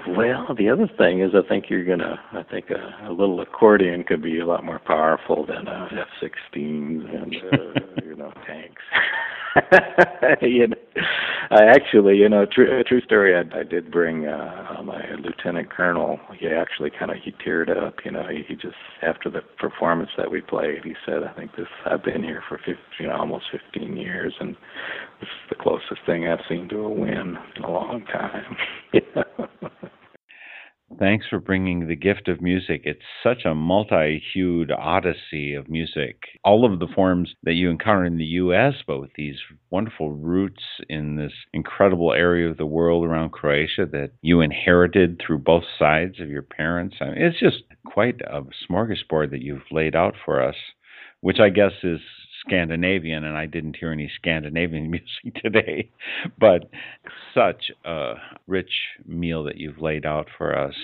Well, 0.09 0.55
the 0.59 0.69
other 0.69 0.91
thing 0.99 1.21
is, 1.23 1.31
I 1.35 1.47
think 1.49 1.67
you're 1.69 1.85
gonna. 1.85 2.19
I 2.33 2.43
think 2.43 2.67
a, 2.71 3.09
a 3.09 3.13
little 3.13 3.41
accordion 3.41 4.03
could 4.03 4.23
be 4.23 4.41
a 4.41 4.47
lot 4.47 4.65
more 4.65 4.81
powerful 4.81 5.47
than 5.47 5.69
a 5.69 5.89
F-16s 5.93 6.55
and 6.55 7.37
uh, 7.37 7.81
you 8.05 8.17
know 8.17 8.33
tanks. 8.47 8.83
you 10.43 10.69
know, 10.69 10.77
I 11.51 11.65
actually, 11.65 12.17
you 12.17 12.29
know, 12.29 12.47
true 12.47 12.83
true 12.85 13.01
story. 13.03 13.35
I, 13.35 13.59
I 13.59 13.63
did 13.63 13.91
bring 13.91 14.27
uh, 14.27 14.83
my 14.85 15.03
lieutenant 15.23 15.71
colonel. 15.71 16.19
He 16.39 16.49
actually 16.49 16.91
kind 16.91 17.11
of 17.11 17.19
he 17.23 17.33
teared 17.33 17.71
up. 17.71 17.97
You 18.05 18.13
know, 18.13 18.25
he, 18.29 18.43
he 18.47 18.55
just 18.55 18.77
after 19.03 19.31
the 19.31 19.41
performance 19.59 20.11
that 20.17 20.31
we 20.31 20.41
played, 20.41 20.85
he 20.85 20.95
said, 21.05 21.23
"I 21.23 21.33
think 21.35 21.55
this. 21.57 21.67
I've 21.85 22.05
been 22.05 22.23
here 22.23 22.43
for 22.49 22.59
15, 22.59 22.77
you 23.01 23.07
know, 23.09 23.17
almost 23.17 23.47
15 23.73 23.97
years, 23.97 24.35
and 24.41 24.55
this 25.21 25.29
is 25.29 25.51
the 25.51 25.57
closest 25.57 26.01
thing 26.05 26.27
I've 26.27 26.41
seen 26.49 26.69
to 26.71 26.79
a 26.81 26.91
win 26.91 27.37
in 27.57 27.63
a 27.63 27.71
long 27.71 28.05
time." 28.07 28.57
you 28.93 29.01
know? 29.17 29.49
Thanks 31.01 31.26
for 31.28 31.41
bringing 31.41 31.89
the 31.89 31.97
gift 31.97 32.28
of 32.28 32.41
music. 32.41 32.82
It's 32.84 33.03
such 33.22 33.45
a 33.45 33.57
multi 33.57 34.22
hued 34.32 34.70
odyssey 34.70 35.53
of 35.53 35.68
music. 35.68 36.22
All 36.45 36.64
of 36.64 36.78
the 36.78 36.87
forms 36.87 37.34
that 37.43 37.55
you 37.55 37.70
encounter 37.70 38.05
in 38.05 38.18
the 38.18 38.24
U.S., 38.24 38.74
but 38.87 39.01
with 39.01 39.11
these 39.16 39.37
wonderful 39.70 40.12
roots 40.12 40.62
in 40.89 41.16
this 41.16 41.32
incredible 41.53 42.12
area 42.12 42.49
of 42.49 42.57
the 42.57 42.66
world 42.66 43.05
around 43.05 43.32
Croatia 43.32 43.84
that 43.87 44.12
you 44.22 44.41
inherited 44.41 45.20
through 45.20 45.39
both 45.39 45.64
sides 45.76 46.20
of 46.20 46.30
your 46.30 46.43
parents. 46.43 46.97
I 47.01 47.07
mean, 47.07 47.18
it's 47.18 47.41
just 47.41 47.64
quite 47.84 48.20
a 48.20 48.43
smorgasbord 48.70 49.32
that 49.32 49.43
you've 49.43 49.70
laid 49.72 49.97
out 49.97 50.14
for 50.24 50.41
us, 50.41 50.57
which 51.20 51.41
I 51.41 51.51
guess 51.51 51.72
is 51.82 52.01
Scandinavian, 52.47 53.25
and 53.25 53.37
I 53.37 53.47
didn't 53.47 53.77
hear 53.77 53.93
any 53.93 54.11
Scandinavian 54.17 54.91
music 54.91 55.43
today, 55.43 55.91
but 56.39 56.71
such 57.35 57.71
a 57.85 58.15
rich 58.47 58.71
meal 59.05 59.45
that 59.45 59.57
you've 59.57 59.81
laid 59.81 60.07
out 60.07 60.29
for 60.37 60.57
us. 60.57 60.75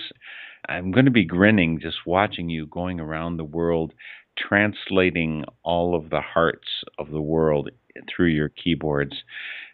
I'm 0.67 0.91
going 0.91 1.05
to 1.05 1.11
be 1.11 1.25
grinning 1.25 1.79
just 1.81 2.05
watching 2.05 2.49
you 2.49 2.65
going 2.67 2.99
around 2.99 3.37
the 3.37 3.43
world, 3.43 3.93
translating 4.37 5.43
all 5.63 5.95
of 5.95 6.09
the 6.09 6.21
hearts 6.21 6.67
of 6.97 7.11
the 7.11 7.21
world 7.21 7.69
through 8.13 8.27
your 8.27 8.49
keyboards. 8.49 9.13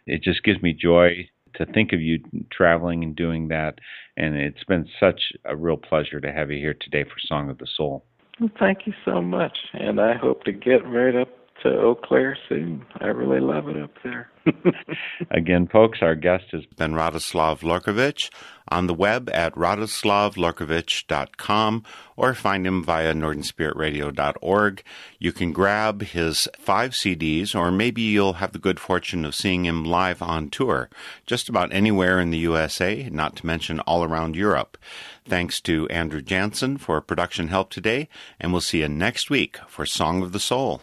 It 0.06 0.22
just 0.22 0.42
gives 0.42 0.62
me 0.62 0.72
joy 0.72 1.28
to 1.54 1.66
think 1.66 1.92
of 1.92 2.00
you 2.00 2.20
traveling 2.50 3.04
and 3.04 3.14
doing 3.14 3.48
that. 3.48 3.78
And 4.16 4.36
it's 4.36 4.64
been 4.64 4.88
such 4.98 5.32
a 5.44 5.56
real 5.56 5.76
pleasure 5.76 6.20
to 6.20 6.32
have 6.32 6.50
you 6.50 6.58
here 6.58 6.76
today 6.78 7.04
for 7.04 7.16
Song 7.20 7.50
of 7.50 7.58
the 7.58 7.66
Soul. 7.76 8.04
Thank 8.58 8.86
you 8.86 8.94
so 9.04 9.20
much. 9.20 9.56
And 9.74 10.00
I 10.00 10.14
hope 10.14 10.44
to 10.44 10.52
get 10.52 10.86
right 10.86 11.14
up 11.14 11.28
to 11.62 11.68
Eau 11.68 11.94
Claire 11.94 12.36
soon. 12.48 12.84
I 13.00 13.06
really 13.06 13.40
love 13.40 13.68
it 13.68 13.76
up 13.76 13.92
there. 14.02 14.30
Again, 15.30 15.66
folks, 15.66 15.98
our 16.00 16.14
guest 16.14 16.44
has 16.52 16.64
been 16.76 16.92
Radoslav 16.92 17.60
Lorkovich 17.60 18.30
on 18.68 18.86
the 18.86 18.94
web 18.94 19.28
at 19.30 19.54
radoslavlorkovich.com 19.54 21.84
or 22.16 22.34
find 22.34 22.66
him 22.66 22.82
via 22.82 23.12
northernspiritradio.org. 23.12 24.82
You 25.18 25.32
can 25.32 25.52
grab 25.52 26.00
his 26.02 26.48
five 26.58 26.92
CDs, 26.92 27.54
or 27.54 27.70
maybe 27.70 28.00
you'll 28.02 28.32
have 28.34 28.52
the 28.52 28.58
good 28.58 28.78
fortune 28.80 29.24
of 29.24 29.34
seeing 29.34 29.64
him 29.66 29.84
live 29.84 30.22
on 30.22 30.50
tour, 30.50 30.90
just 31.26 31.48
about 31.48 31.72
anywhere 31.72 32.20
in 32.20 32.30
the 32.30 32.38
USA, 32.38 33.08
not 33.10 33.36
to 33.36 33.46
mention 33.46 33.80
all 33.80 34.04
around 34.04 34.36
Europe. 34.36 34.76
Thanks 35.24 35.60
to 35.62 35.88
Andrew 35.88 36.22
Jansen 36.22 36.78
for 36.78 37.00
production 37.00 37.48
help 37.48 37.70
today, 37.70 38.08
and 38.40 38.52
we'll 38.52 38.60
see 38.60 38.80
you 38.80 38.88
next 38.88 39.30
week 39.30 39.58
for 39.68 39.86
Song 39.86 40.22
of 40.22 40.32
the 40.32 40.40
Soul. 40.40 40.82